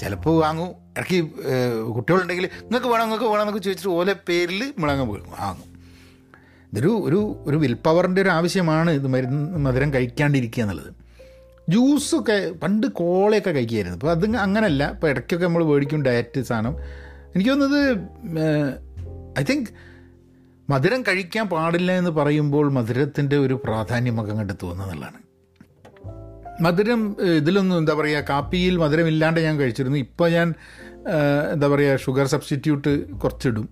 ചിലപ്പോൾ 0.00 0.40
വാങ്ങും. 0.42 0.70
ഇടയ്ക്ക് 0.98 1.18
കുട്ടികളുണ്ടെങ്കിൽ 1.94 2.46
നിങ്ങൾക്ക് 2.62 2.86
വേണം 2.86 3.04
നിങ്ങൾക്ക് 3.04 3.24
വേണം 3.24 3.42
എന്നൊക്കെ 3.42 3.60
ചോദിച്ചിട്ട് 3.60 3.94
ഓലെ 3.98 4.16
പേരിൽ 4.28 4.74
മുളങ്ങ 4.78 5.04
വാങ്ങും 5.40 5.70
ഇതൊരു 6.72 6.92
ഒരു 7.06 7.18
ഒരു 7.46 7.56
വിൽ 7.56 7.74
പവറിന്റെ 7.86 8.20
ഒരു 8.22 8.28
ആവശ്യമാണ് 8.28 8.90
ഇത് 8.90 9.06
മരുന്ന് 9.06 9.58
മധുരം 9.58 9.94
കഴിക്കാണ്ടിരിക്കുക 9.94 10.62
എന്നുള്ളത്. 10.62 10.92
ജ്യൂസൊക്കെ 11.68 12.52
പണ്ട് 12.62 12.86
കോളയൊക്കെ 12.86 13.50
കഴിക്കുമായിരുന്നു 13.50 13.96
അപ്പോൾ 13.98 14.10
അത് 14.10 14.36
അങ്ങനല്ല. 14.36 14.90
ഇപ്പോൾ 14.90 15.08
ഇടയ്ക്കൊക്കെ 15.10 15.46
നമ്മൾ 15.46 15.64
മേടിക്കും 15.64 16.02
ഡയറ്റ് 16.04 16.40
സാധനം. 16.42 16.74
എനിക്ക് 17.34 17.50
തോന്നുന്നത് 17.50 17.80
ഐ 19.40 19.44
തിങ്ക് 19.50 19.70
മധുരം 20.70 21.02
കഴിക്കാൻ 21.02 21.46
പാടില്ല 21.48 21.92
എന്ന് 21.92 22.10
പറയുമ്പോൾ 22.10 22.72
മധുരത്തിന്റെ 22.72 23.36
ഒരു 23.36 23.54
പ്രാധാന്യം 23.64 24.14
നമുക്ക് 24.14 24.30
അങ്ങോട്ട് 24.30 24.52
തോന്നുന്നുള്ളതാണ് 24.62 25.20
മധുരം 26.60 27.16
ഇതിലൊന്നും 27.20 27.78
എന്താ 27.78 27.94
പറയുക 27.94 28.24
കാപ്പിയിൽ 28.30 28.76
മധുരം 28.76 29.08
ഇല്ലാണ്ട് 29.08 29.40
ഞാൻ 29.40 29.60
കഴിച്ചിരുന്നു. 29.60 29.96
ഇപ്പോൾ 29.96 30.28
ഞാൻ 30.30 30.54
എന്താ 31.52 31.68
പറയുക 31.68 31.96
ഷുഗർ 31.96 32.26
സബ്സ്റ്റിറ്റ്യൂട്ട് 32.26 33.14
കുറച്ചിടും. 33.14 33.68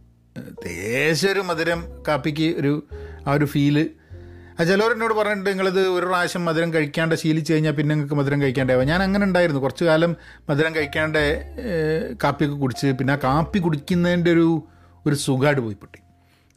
ദേശം 0.64 1.30
ഒരു 1.32 1.40
മധുരം 1.40 1.84
കാപ്പിക്ക് 2.08 2.54
ഒരു 2.60 2.82
ആ 3.26 3.32
ഒരു 3.32 3.44
ഫീൽ. 3.44 3.90
ആ 4.60 4.64
ചിലവരെന്നോട് 4.64 5.14
പറഞ്ഞിട്ടുണ്ട് 5.14 5.50
നിങ്ങളിത് 5.50 5.88
ഒരു 5.88 6.06
പ്രാവശ്യം 6.06 6.44
മധുരം 6.44 6.74
കഴിക്കാണ്ട് 6.74 7.14
ശീലിച്ച് 7.14 7.52
കഴിഞ്ഞാൽ 7.52 7.72
പിന്നെ 7.72 7.94
നിങ്ങൾക്ക് 7.94 8.14
മധുരം 8.14 8.42
കഴിക്കാണ്ടാവുക 8.42 8.82
ഞാൻ 8.82 9.02
അങ്ങനെ 9.02 9.24
ഉണ്ടായിരുന്നു. 9.24 9.60
കുറച്ച് 9.60 9.84
കാലം 9.84 10.16
മധുരം 10.48 10.74
കഴിക്കാണ്ട് 10.74 11.22
കാപ്പിയൊക്കെ 12.24 12.56
കുടിച്ച് 12.56 12.86
പിന്നെ 12.86 13.12
ആ 13.12 13.16
കാപ്പി 13.16 13.58
കുടിക്കുന്നതിന്റെ 13.58 14.32
ഒരു 14.32 14.68
ഒരു 15.06 15.14
സുഖമായിട്ട് 15.14 15.60
പോയി 15.60 15.74
പൊട്ടി. 15.74 15.98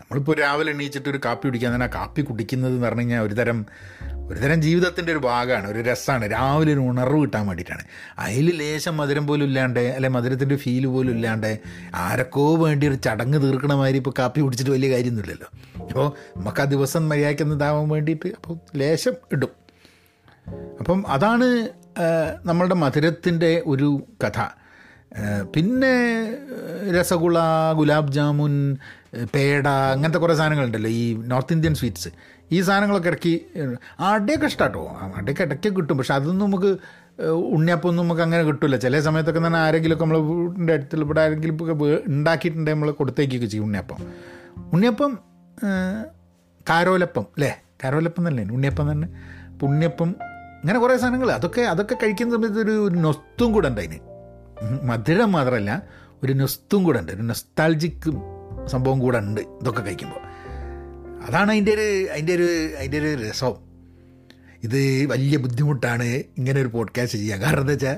നമ്മളിപ്പോൾ 0.01 0.36
രാവിലെ 0.39 0.72
എണീച്ചിട്ട് 0.72 1.10
ഒരു 1.10 1.20
കാപ്പി 1.25 1.48
കുടിക്കാൻ 1.48 1.75
തന്നെ 1.75 1.86
ആ 1.86 1.89
കാപ്പി 1.96 2.22
കുടിക്കുന്നത് 2.22 2.72
എന്ന് 2.72 2.88
പറഞ്ഞു 2.88 3.00
കഴിഞ്ഞാൽ 3.00 3.22
ഒരു 3.22 3.34
തരം 3.34 3.65
ഒരു 4.29 4.39
തരം 4.39 4.62
ജീവിതത്തിന്റെ 4.62 5.12
ഒരു 5.12 5.20
ഭാഗമാണ് 5.20 5.67
ഒരു 5.72 5.79
രസമാണ്. 5.79 6.32
രാവിലെ 6.32 6.74
ഒരു 6.74 6.79
ഉണർവ് 6.79 7.22
കിട്ടാൻ 7.22 7.48
വേണ്ടിയിട്ടാണ്. 7.48 7.84
അതിൽ 8.20 8.58
ലേശം 8.58 8.98
മധുരം 8.98 9.27
പോലും 9.27 9.46
ഇല്ലാണ്ട് 9.46 9.79
അല്ലെ 9.79 10.10
മധുരത്തിന്റെ 10.10 10.55
ഫീൽ 10.55 10.86
പോലും 10.86 11.12
ഇല്ലാണ്ട് 11.12 11.60
ആരൊക്കോ 11.96 12.55
വേണ്ടി 12.55 12.88
ഒരു 12.88 12.96
ചടങ്ങ് 12.96 13.41
തീർക്കണ 13.41 13.74
മാതിരി 13.74 13.98
ഇപ്പോൾ 13.98 14.13
കാപ്പി 14.20 14.41
കുടിച്ചിട്ട് 14.41 14.72
വലിയ 14.72 14.89
കാര്യമൊന്നുമില്ലല്ലോ. 14.91 15.50
അപ്പോൾ 15.82 16.08
നമുക്ക് 16.38 16.62
ആ 16.62 16.63
ദിവസം 16.63 17.10
മര്യാദയ്ക്ക് 17.10 17.53
ഇതാവാൻ 17.53 17.89
വേണ്ടിയിട്ട് 17.89 18.27
അപ്പോൾ 18.27 18.58
ലേശം 18.75 19.13
ഇടും. 19.32 19.50
അപ്പം 20.79 21.08
അതാണ് 21.08 21.67
നമ്മളുടെ 22.46 22.75
മധുരത്തിന്റെ 22.75 23.63
ഒരു 23.65 24.03
കഥ. 24.25 24.39
പിന്നെ 25.55 25.94
രസഗുള 27.00 27.39
ഗുലാബ് 27.75 28.12
ജാമുൻ 28.12 28.77
പേട 29.36 29.67
അങ്ങനത്തെ 29.67 30.20
കുറേ 30.20 30.36
സാധനങ്ങളുണ്ടല്ലോ 30.36 30.89
ഈ 30.89 31.13
നോർത്ത് 31.13 31.53
ഇന്ത്യൻ 31.53 31.75
സ്വീറ്റ്സ്. 31.75 32.10
ഈ 32.52 32.62
സാധനങ്ങളൊക്കെ 32.62 33.10
ഇറക്കി 33.10 33.46
അടയൊക്കെ 34.00 34.46
ഇഷ്ടാട്ടോ. 34.46 34.98
അടയൊക്കെ 35.16 35.44
ഇടയ്ക്ക് 35.44 35.75
കിട്ടും. 35.75 35.98
പക്ഷെ 35.98 36.14
അതൊന്നും 36.14 36.46
നമുക്ക് 36.46 36.78
ഉണ്ണിയപ്പം 37.30 37.96
നമുക്ക് 37.96 38.22
അങ്ങനെ 38.22 38.44
കിട്ടില്ല 38.44 38.75
ചില 38.75 39.00
സമയത്തൊക്കെ 39.00 39.48
തന്നെ 39.48 39.60
ആരെങ്കിലുമൊക്കെ 39.60 40.04
നമ്മൾ 40.04 40.18
വീടിന്റെ 40.18 40.74
അടുത്തുള്ള 40.74 41.06
ഇവിടെ 41.06 41.22
ആരെങ്കിലും 41.22 41.56
ഒക്കെ 41.62 41.74
ഉണ്ടാക്കിയിട്ടുണ്ടെങ്കിൽ 42.08 42.80
നമ്മൾ 42.80 42.92
കൊടുത്തേക്കൊക്കെ 42.92 43.46
ചെയ്യും 43.46 43.66
ഉണ്ണിയപ്പം. 43.66 43.98
ഉണ്ണിയപ്പം 44.74 45.18
കാരോലപ്പം 46.70 47.22
അല്ലേ? 47.22 47.58
കാരോലപ്പം 47.84 48.28
തന്നെ 48.28 48.44
ഉണ്ണിയപ്പം 48.44 48.92
തന്നെ. 48.92 49.08
പുണ്യപ്പം 49.62 50.16
അങ്ങനെ 50.56 50.80
കുറേ 50.80 50.98
സാധനങ്ങൾ. 50.98 51.32
അതൊക്കെ 51.32 51.62
അതൊക്കെ 51.62 51.96
കഴിക്കുന്ന 52.04 52.36
സമയത്ത് 52.36 52.60
ഒരു 52.60 52.88
ഒരു 52.88 52.96
നൊസ്തും 52.96 53.54
കൂടെ 53.54 53.68
ഉണ്ട് 53.68 53.82
അതിന്. 53.82 54.00
മധുരം 54.84 55.32
മാത്രമല്ല 55.32 55.84
ഒരു 56.24 56.34
നൊസ്തും 56.34 56.84
കൂടെ 56.84 57.00
ഉണ്ട്. 57.00 57.12
ഒരു 57.12 57.22
നൊസ്താൾജിക്കും 57.22 58.22
സംഭവം 58.68 59.00
കൂടെ 59.00 59.18
ഉണ്ട് 59.18 59.42
ഇതൊക്കെ 59.42 59.82
കഴിക്കുമ്പോൾ. 59.82 60.35
അതാണ് 61.25 61.51
അതിന്റെ 61.51 61.72
ഒരു 61.72 62.12
അതിന്റെ 62.12 62.34
ഒരു 62.36 62.50
അതിന്റെ 62.79 63.00
ഒരു 63.00 63.24
രസം. 63.24 63.53
ഇത് 64.63 65.05
വലിയ 65.05 65.38
ബുദ്ധിമുട്ടാണ് 65.38 66.03
ഇങ്ങനെ 66.38 66.62
ഒരു 66.62 66.67
പോഡ്കാസ്റ്റ് 66.67 67.17
ചെയ്യാൻ. 67.17 67.41
കാരണം 67.41 67.62
എന്താ 67.62 67.74
വെച്ചാൽ 67.74 67.98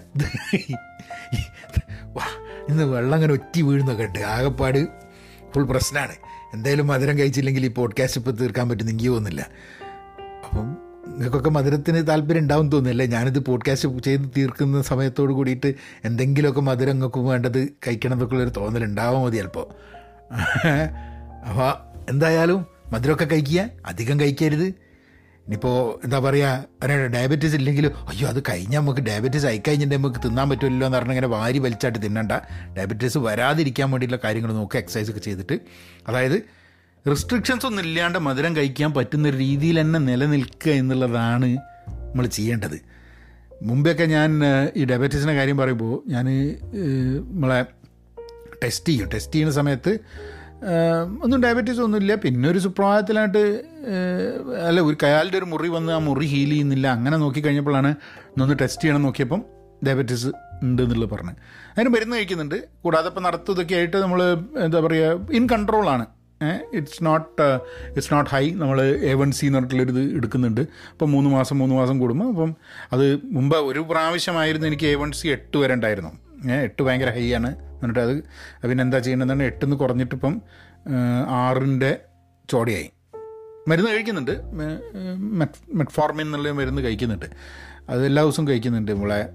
ഇന്ന് 2.69 2.83
വെള്ളം 2.83 3.15
അങ്ങനെ 3.15 3.33
ഒറ്റി 3.33 3.61
വീഴുന്നൊക്കെ 3.61 4.03
ഉണ്ട്. 4.03 4.19
ആകെപ്പാട് 4.19 4.87
ഫുൾ 5.53 5.63
പ്രശ്നമാണ് 5.63 6.15
എന്തായാലും 6.53 6.87
മധുരം 6.87 7.19
കഴിച്ചില്ലെങ്കിൽ 7.19 7.65
ഈ 7.65 7.67
പോഡ്കാസ്റ്റ് 7.67 8.19
ഇപ്പോൾ 8.21 8.31
തീർക്കാൻ 8.31 8.69
പറ്റുന്ന 8.69 8.91
എനിക്ക് 8.91 9.09
തോന്നുന്നില്ല. 9.09 9.47
അപ്പം 10.45 10.67
നിങ്ങൾക്കൊക്കെ 11.07 11.49
മധുരത്തിന് 11.49 12.07
താല്പര്യം 12.07 12.41
ഉണ്ടാവും 12.41 12.71
തോന്നുന്നില്ലേ. 12.71 13.05
ഞാനിത് 13.05 13.39
പോഡ്കാസ്റ്റ് 13.39 13.99
ചെയ്ത് 13.99 14.31
തീർക്കുന്ന 14.37 14.81
സമയത്തോട് 14.81 15.33
കൂടിയിട്ട് 15.33 15.75
എന്തെങ്കിലുമൊക്കെ 16.05 16.61
മധുരം 16.61 16.91
നിങ്ങൾക്ക് 16.91 17.19
വേണ്ടത് 17.19 17.67
കഴിക്കണം 17.87 18.13
എന്നൊക്കെ 18.13 18.35
ഉള്ളൊരു 18.35 18.53
തോന്നലുണ്ടാവാൻ 18.59 19.25
മതി 19.25 19.37
ചിലപ്പോൾ 19.37 19.67
അപ്പോൾ 21.47 21.71
എന്തായാലും 22.09 22.76
മധുരമൊക്കെ 22.93 23.25
കഴിക്കുക? 23.25 23.69
അധികം 23.85 24.19
കഴിക്കരുത്. 24.19 24.67
ഇനിയിപ്പോൾ 25.47 25.99
എന്താ 26.03 26.19
പറയുക 26.19 27.07
ഡയബറ്റീസ് 27.13 27.55
ഇല്ലെങ്കിലും 27.55 27.91
അയ്യോ 28.07 28.27
അത് 28.29 28.39
കഴിഞ്ഞാൽ 28.49 28.79
നമുക്ക് 28.79 29.01
ഡയബറ്റീസ് 29.01 29.45
ആയിക്കഴിഞ്ഞിട്ട് 29.45 29.95
നമുക്ക് 29.95 30.19
തിന്നാൻ 30.25 30.49
പറ്റുമല്ലോ 30.49 30.87
എന്ന് 30.87 30.97
പറഞ്ഞാൽ 30.97 31.13
ഇങ്ങനെ 31.13 31.27
വാരി 31.27 31.59
വലിച്ചായിട്ട് 31.59 31.99
തിന്നണ്ട. 32.03 32.31
ഡയബറ്റീസ് 32.77 33.17
വരാതിരിക്കാൻ 33.17 33.91
വേണ്ടിയിട്ടുള്ള 33.91 34.27
കാര്യങ്ങൾ 34.27 34.53
നോക്കുക 34.53 34.79
എക്സസൈസ് 34.79 35.09
ഒക്കെ 35.09 35.19
ചെയ്തിട്ട്. 35.19 35.59
അതായത് 36.07 36.37
റെസ്ട്രിക്ഷൻസ് 37.09 37.65
ഒന്നും 37.65 37.83
ഇല്ലാണ്ട് 37.83 38.19
മധുരം 38.19 38.55
കഴിക്കാൻ 38.55 38.93
പറ്റുന്ന 38.93 39.29
രീതിയിൽ 39.29 39.81
തന്നെ 39.81 39.99
നിലനിൽക്കുക 39.99 40.71
എന്നുള്ളതാണ് 40.71 41.49
നമ്മൾ 42.09 42.27
ചെയ്യേണ്ടത്. 42.27 42.77
മുമ്പെയൊക്കെ 43.61 44.05
ഞാൻ 44.05 44.31
ഈ 44.75 44.85
ഡയബറ്റീസിന്റെ 44.85 45.33
കാര്യം 45.33 45.57
പറയുമ്പോൾ 45.57 46.09
ഞാൻ 46.09 46.25
നമ്മളെ 47.31 47.61
ടെസ്റ്റ് 48.63 48.89
ചെയ്യും. 48.89 49.09
ടെസ്റ്റ് 49.13 49.33
ചെയ്യുന്ന 49.33 49.53
സമയത്ത് 49.53 49.93
ഒന്നും 51.23 51.43
ഡയബറ്റീസ് 51.43 51.79
ഒന്നുമില്ല 51.79 52.15
പിന്നെ 52.15 52.49
ഒരു 52.49 52.59
സുപ്രഭാതത്തിലായിട്ട് 52.59 53.43
അല്ല 54.67 54.81
ഒരു 54.81 54.97
കയാലിന്റെ 55.03 55.37
ഒരു 55.37 55.45
മുറി 55.45 55.67
വന്ന് 55.67 55.93
ആ 55.93 55.97
മുറി 55.97 56.25
ഹീൽ 56.25 56.49
ചെയ്യുന്നില്ല 56.49 56.87
അങ്ങനെ 56.87 57.17
നോക്കി 57.17 57.39
കഴിഞ്ഞപ്പോഴാണ് 57.39 57.95
ഒന്ന് 58.41 58.55
ടെസ്റ്റ് 58.61 58.83
ചെയ്യണം 58.83 59.03
നോക്കിയപ്പം 59.03 59.41
ഡയബറ്റീസ് 59.87 60.27
ഉണ്ട് 60.63 60.81
എന്നുള്ളത് 60.83 61.09
പറഞ്ഞ്. 61.09 61.33
അതിന് 61.73 61.89
മരുന്ന് 61.89 62.15
കഴിക്കുന്നുണ്ട്. 62.17 62.55
കൂടാതെ 62.81 63.07
ഇപ്പം 63.07 63.23
നടത്തും 63.23 63.53
ഇതൊക്കെ 63.53 63.75
ആയിട്ട് 63.75 63.97
നമ്മൾ 63.97 64.21
എന്താ 64.65 64.79
പറയുക 64.79 65.33
in 65.39 65.47
കൺട്രോളാണ് 65.51 66.05
it's 66.73 67.05
not 67.05 67.43
it's 67.89 68.13
not 68.13 68.29
high 68.29 68.51
നമ്മൾ 68.51 68.81
എ 68.81 69.13
വൺ 69.13 69.31
സി 69.31 69.45
എന്ന് 69.45 69.57
പറഞ്ഞിട്ടുള്ളൊരു 69.57 69.91
ഇത് 69.91 70.15
എടുക്കുന്നുണ്ട്. 70.17 70.61
അപ്പം 70.91 71.11
മൂന്ന് 71.11 71.29
മാസം 71.29 71.59
മൂന്ന് 71.59 71.75
മാസം 71.75 71.99
കൂടുമ്പോൾ 71.99 72.29
അപ്പം 72.29 72.55
അത് 72.93 73.19
മുമ്പ് 73.23 73.55
ഒരു 73.55 73.79
പ്രാവശ്യമായിരുന്നു 73.79 74.67
എനിക്ക് 74.67 74.87
എ 74.87 74.95
വൺ 74.95 75.11
സി 75.11 75.27
എട്ട് 75.27 75.57
വരെ 75.57 75.73
ഉണ്ടായിരുന്നു. 75.73 76.26
എട്ട് 76.45 76.83
ഭയങ്കര 76.83 77.09
ഹൈ 77.09 77.33
ആണ്. 77.33 77.55
എന്നിട്ട് 77.59 77.99
അത് 77.99 78.13
പിന്നെ 78.69 78.81
എന്താ 78.81 78.99
ചെയ്യേണ്ടതെന്ന് 78.99 79.43
എട്ടിന്ന് 79.43 79.77
കുറഞ്ഞിട്ട് 79.77 80.15
ഇപ്പം 80.15 80.41
ആറിന്റെ 81.27 81.99
ചോടിയായി. 82.49 82.89
മരുന്ന് 83.67 83.91
കഴിക്കുന്നുണ്ട്. 83.91 84.41
മെറ്റ് 85.15 85.77
മെറ്റ്ഫോർമിൻ 85.77 86.25
എന്നുള്ള 86.25 86.51
മരുന്ന് 86.51 86.81
കഴിക്കുന്നുണ്ട്. 86.81 87.25
അത് 87.89 88.05
എല്ലാ 88.05 88.23
ദിവസവും 88.23 88.47
കഴിക്കുന്നുണ്ട് 88.47 88.91
നമ്മളെ 88.91 89.29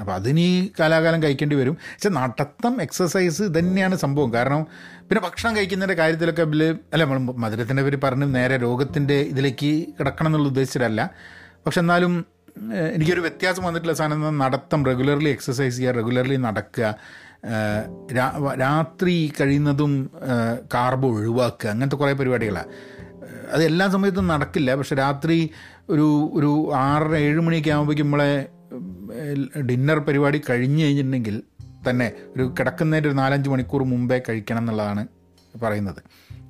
അപ്പോൾ 0.00 0.12
അതിന് 0.12 0.68
കാലാകാലം 0.80 1.22
കഴിക്കേണ്ടി 1.22 1.56
വരും. 1.56 1.72
പക്ഷെ 1.72 2.08
നടത്തം 2.08 2.82
എക്സസൈസ് 2.82 3.42
തന്നെയാണ് 3.58 3.96
സംഭവം. 3.96 4.32
കാരണം 4.32 4.66
പിന്നെ 5.08 5.20
ഭക്ഷണം 5.20 5.56
കഴിക്കുന്നതിന്റെ 5.56 6.02
കാര്യത്തിലൊക്കെ 6.02 6.42
ഇതിൽ 6.42 6.64
അല്ല 6.64 7.04
നമ്മൾ 7.04 7.18
മധുരത്തിന്റെ 7.18 7.82
പേര് 7.82 7.98
പറഞ്ഞ് 8.04 8.34
നേരെ 8.34 8.56
രോഗത്തിന്റെ 8.56 9.14
ഇതിലേക്ക് 9.14 9.86
കിടക്കണം 9.98 10.28
എന്നുള്ള 10.28 10.48
ഉദ്ദേശിച്ചിട്ടല്ല 10.48 11.10
പക്ഷെ 11.66 11.80
എന്നാലും 11.80 12.26
എനിക്കൊരു 12.94 13.20
വ്യത്യാസം 13.20 13.64
വന്നിട്ടില്ല 13.64 13.94
സാധനം 13.96 14.38
നടത്തം 14.38 14.84
റെഗുലർലി 14.84 15.28
എക്സസൈസ് 15.28 15.76
ചെയ്യുക 15.76 15.94
റെഗുലർലി 15.94 16.36
നടക്കുക. 16.36 16.94
രാത്രി 18.60 19.32
കഴിയുന്നതും 19.40 20.10
കാർബ് 20.74 21.06
ഒഴിവാക്കുക 21.06 21.70
അങ്ങനത്തെ 21.70 21.96
കുറേ 21.96 22.12
പരിപാടികളാണ് 22.12 22.66
അത് 23.52 23.64
എല്ലാ 23.64 23.88
സമയത്തും 23.88 24.26
നടക്കില്ല. 24.26 24.74
പക്ഷെ 24.74 24.94
രാത്രി 24.94 25.50
ഒരു 25.90 26.30
ഒരു 26.34 26.72
ആറര 26.76 27.14
ഏഴ് 27.16 27.40
മണിയൊക്കെ 27.40 27.70
ആകുമ്പോഴേക്കും 27.70 28.06
നമ്മളെ 28.06 28.48
ഡിന്നർ 29.60 29.98
പരിപാടി 29.98 30.42
കഴിഞ്ഞ് 30.50 30.84
കഴിഞ്ഞിട്ടുണ്ടെങ്കിൽ 30.84 31.42
തന്നെ 31.90 32.12
ഒരു 32.36 32.54
കിടക്കുന്നതിന്റെ 32.58 33.08
ഒരു 33.08 33.16
നാലഞ്ച് 33.16 33.50
മണിക്കൂർ 33.50 33.82
മുമ്പേ 33.82 34.22
കഴിക്കണം 34.28 34.58
എന്നുള്ളതാണ് 34.58 35.06
പറയുന്നത്. 35.62 36.02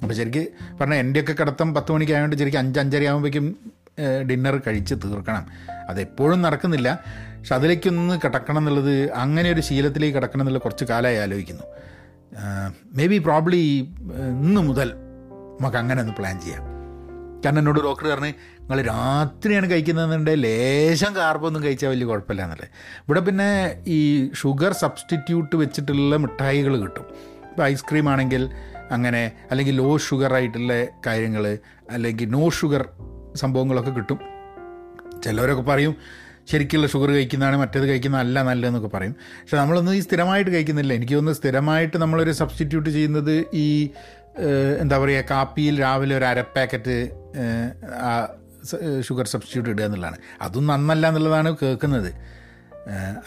അപ്പോൾ 0.02 0.14
ശരിക്ക് 0.14 0.46
പറഞ്ഞാൽ 0.80 0.98
എന്റെയൊക്കെ 0.98 1.32
കിടത്തം 1.32 1.74
പത്ത് 1.74 1.92
മണിക്ക് 1.92 2.12
ആയതുകൊണ്ട് 2.12 2.36
ശരിക്കും 2.36 2.58
അഞ്ച് 2.58 2.80
അഞ്ചര 2.80 3.04
ആകുമ്പോഴേക്കും 3.04 3.56
ഡിന്നർ 3.98 4.60
കഴിച്ച് 4.66 4.94
തീർക്കണം. 4.94 5.46
അതെപ്പോഴും 5.88 6.42
നടക്കുന്നില്ല. 6.42 7.00
പക്ഷെ 7.38 7.54
അതിലേക്കൊന്ന് 7.54 8.14
കിടക്കണം 8.24 8.58
എന്നുള്ളത് 8.58 9.12
അങ്ങനെ 9.12 9.52
ഒരു 9.52 9.60
ശീലത്തിലേക്ക് 9.60 10.16
കിടക്കണം 10.16 10.42
എന്നുള്ള 10.42 10.58
കുറച്ച് 10.58 10.84
കാലമായി 10.84 11.16
ആലോചിക്കുന്നു. 11.16 11.62
മേ 12.94 13.06
ബി 13.06 13.18
പ്രോബ്ലി 13.18 13.90
ഇന്ന് 14.42 14.60
മുതൽ 14.60 14.92
നമുക്ക് 15.60 15.76
അങ്ങനെ 15.76 16.00
ഒന്ന് 16.00 16.14
പ്ലാൻ 16.18 16.40
ചെയ്യാം. 16.40 16.62
കാരണം 17.44 17.58
എന്നോട് 17.58 17.80
ഡോക്ടർ 17.80 18.08
പറഞ്ഞ് 18.08 18.32
നിങ്ങൾ 18.60 18.82
രാത്രിയാണ് 18.82 19.70
കഴിക്കുന്നതെന്നുണ്ടെങ്കിൽ 19.70 20.40
ലേശം 20.40 21.16
കാർബൊന്നും 21.16 21.64
കഴിച്ചാൽ 21.64 21.88
വലിയ 21.88 22.06
കുഴപ്പമില്ല 22.06 22.42
എന്നല്ലേ 22.42 22.68
ഇവിടെ 22.98 23.20
പിന്നെ 23.20 23.82
ഈ 23.86 24.30
ഷുഗർ 24.34 24.72
സബ്സ്റ്റിറ്റ്യൂട്ട് 24.72 25.56
വെച്ചിട്ടുള്ള 25.56 26.16
മിഠായികൾ 26.16 26.82
കിട്ടും. 26.82 27.06
ഇപ്പോൾ 27.50 27.62
ഐസ്ക്രീം 27.62 28.08
ആണെങ്കിൽ 28.10 28.50
അങ്ങനെ 28.90 29.32
അല്ലെങ്കിൽ 29.50 29.76
ലോ 29.76 29.96
ഷുഗർ 29.96 30.34
ആയിട്ടുള്ള 30.34 30.84
കാര്യങ്ങൾ 31.06 31.58
അല്ലെങ്കിൽ 31.90 32.28
നോ 32.28 32.50
ഷുഗർ 32.50 32.88
സംഭവങ്ങളൊക്കെ 33.36 33.90
കിട്ടും. 33.90 34.18
ചിലവരൊക്കെ 35.24 35.62
പറയും 35.62 35.94
ശരിക്കുള്ള 36.50 36.86
ഷുഗർ 36.86 37.10
കഴിക്കുന്നതാണ് 37.10 37.56
മറ്റേത് 37.56 37.88
കഴിക്കുന്ന 37.88 38.16
അല്ല 38.16 38.42
നല്ലതെന്നൊക്കെ 38.42 38.88
പറയും. 38.88 39.12
പക്ഷെ 39.12 39.56
നമ്മളൊന്നും 39.56 39.94
ഈ 39.94 40.00
സ്ഥിരമായിട്ട് 40.00 40.50
കഴിക്കുന്നില്ല. 40.50 40.92
എനിക്ക് 40.92 41.14
തോന്നുന്നു 41.14 41.38
സ്ഥിരമായിട്ട് 41.38 41.96
നമ്മളൊരു 41.96 42.30
സബ്സ്റ്റിറ്റ്യൂട്ട് 42.30 42.90
ചെയ്യുന്നത് 42.90 43.44
ഈ 43.54 43.90
എന്താ 44.80 44.98
പറയുക 44.98 45.24
കാപ്പിയിൽ 45.30 45.80
രാവിലെ 45.80 46.16
ഒരു 46.16 46.24
അര 46.24 46.40
പാക്കറ്റ് 46.40 46.96
ഷുഗർ 49.02 49.26
സബ്സ്റ്റിറ്റ്യൂട്ട് 49.26 49.70
ഇടുക 49.70 49.84
എന്നുള്ളതാണ്. 49.84 50.16
അതും 50.42 50.66
നന്നല്ല 50.66 51.08
എന്നുള്ളതാണ് 51.08 51.56
കേൾക്കുന്നത്. 51.62 52.10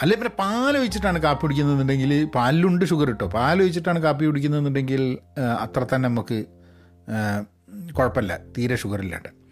അല്ലെ 0.01 0.15
പിന്നെ 0.15 0.33
പാൽ 0.39 0.77
ഒഴിച്ചിട്ടാണ് 0.77 1.19
കാപ്പി 1.19 1.41
കുടിക്കുന്നതെന്നുണ്ടെങ്കിൽ 1.41 2.25
പാലിലുണ്ട് 2.36 2.86
ഷുഗർ 2.86 3.07
കിട്ടും 3.07 3.29
പാൽ 3.29 3.62
ഒഴിച്ചിട്ടാണ് 3.62 4.00
കാപ്പി 4.00 4.25
കുടിക്കുന്നതെന്നുണ്ടെങ്കിൽ 4.25 5.17
അത്ര 5.60 5.86
തന്നെ 5.95 6.10
നമുക്ക് 6.10 6.45
കുഴപ്പമില്ല. 7.98 8.38
തീരെ 8.57 8.75
ഷുഗർ 8.75 9.01
ഇല്ലാണ്ട്. 9.01 9.42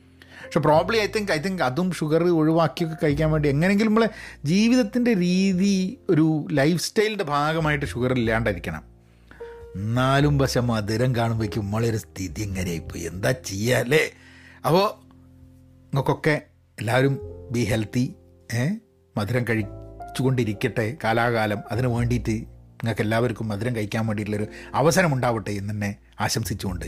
പക്ഷെ 0.52 0.60
probably 0.60 0.98
I 0.98 1.08
think 1.08 1.32
I 1.32 1.38
think 1.38 1.64
അതും 1.64 1.92
ഷുഗർ 1.92 2.24
ഒഴിവാക്കിയൊക്കെ 2.24 2.98
കഴിക്കാൻ 3.04 3.32
വേണ്ടി 3.32 3.50
എങ്ങനെയെങ്കിലും 3.50 3.90
നമ്മളെ 3.90 4.10
ജീവിതത്തിന്റെ 4.46 5.14
രീതി 5.14 5.98
ഒരു 6.10 6.48
ലൈഫ് 6.52 6.82
സ്റ്റൈലിന്റെ 6.82 7.24
ഭാഗമായിട്ട് 7.24 7.86
ഷുഗർ 7.86 8.14
ഇല്ലാണ്ടിരിക്കണം. 8.14 8.84
എന്നാലും 9.76 10.40
പക്ഷെ 10.40 10.60
മധുരം 10.60 11.16
കാണുമ്പോഴേക്കും 11.16 11.64
നമ്മളൊരു 11.64 11.98
സ്ഥിതി 11.98 12.42
എങ്ങനെയായിപ്പോയി 12.42 13.04
എന്താ 13.04 13.32
ചെയ്യുക 13.32 13.78
അല്ലേ? 13.78 14.12
അപ്പോൾ 14.66 15.08
നിങ്ങൾക്കൊക്കെ 15.80 16.42
എല്ലാവരും 16.80 17.20
ബി 17.52 17.60
ഹെൽത്തി 17.60 18.16
ഏ? 18.54 18.70
മധുരം 19.18 19.46
കഴിച്ചുകൊണ്ടിരിക്കട്ടെ 19.50 20.98
കാലാകാലം. 21.04 21.58
അതിന് 21.72 21.88
വേണ്ടിയിട്ട് 21.88 22.32
നിങ്ങൾക്ക് 22.32 23.02
എല്ലാവർക്കും 23.02 23.48
മധുരം 23.48 23.76
കഴിക്കാൻ 23.76 24.08
വേണ്ടിയിട്ടുള്ളൊരു 24.08 24.52
അവസരം 24.74 25.14
ഉണ്ടാവട്ടെ 25.14 25.52
എന്ന് 25.52 25.74
തന്നെ 25.74 25.96
ആശംസിച്ചുകൊണ്ട്. 26.20 26.86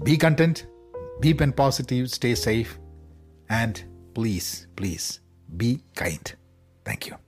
Be 0.00 0.18
content 0.24 0.77
deep 1.20 1.40
and 1.40 1.56
positive, 1.56 2.10
stay 2.10 2.34
safe, 2.34 2.78
and 3.48 3.84
please, 4.14 4.66
please 4.76 5.20
be 5.56 5.82
kind. 5.94 6.34
Thank 6.84 7.06
you. 7.06 7.27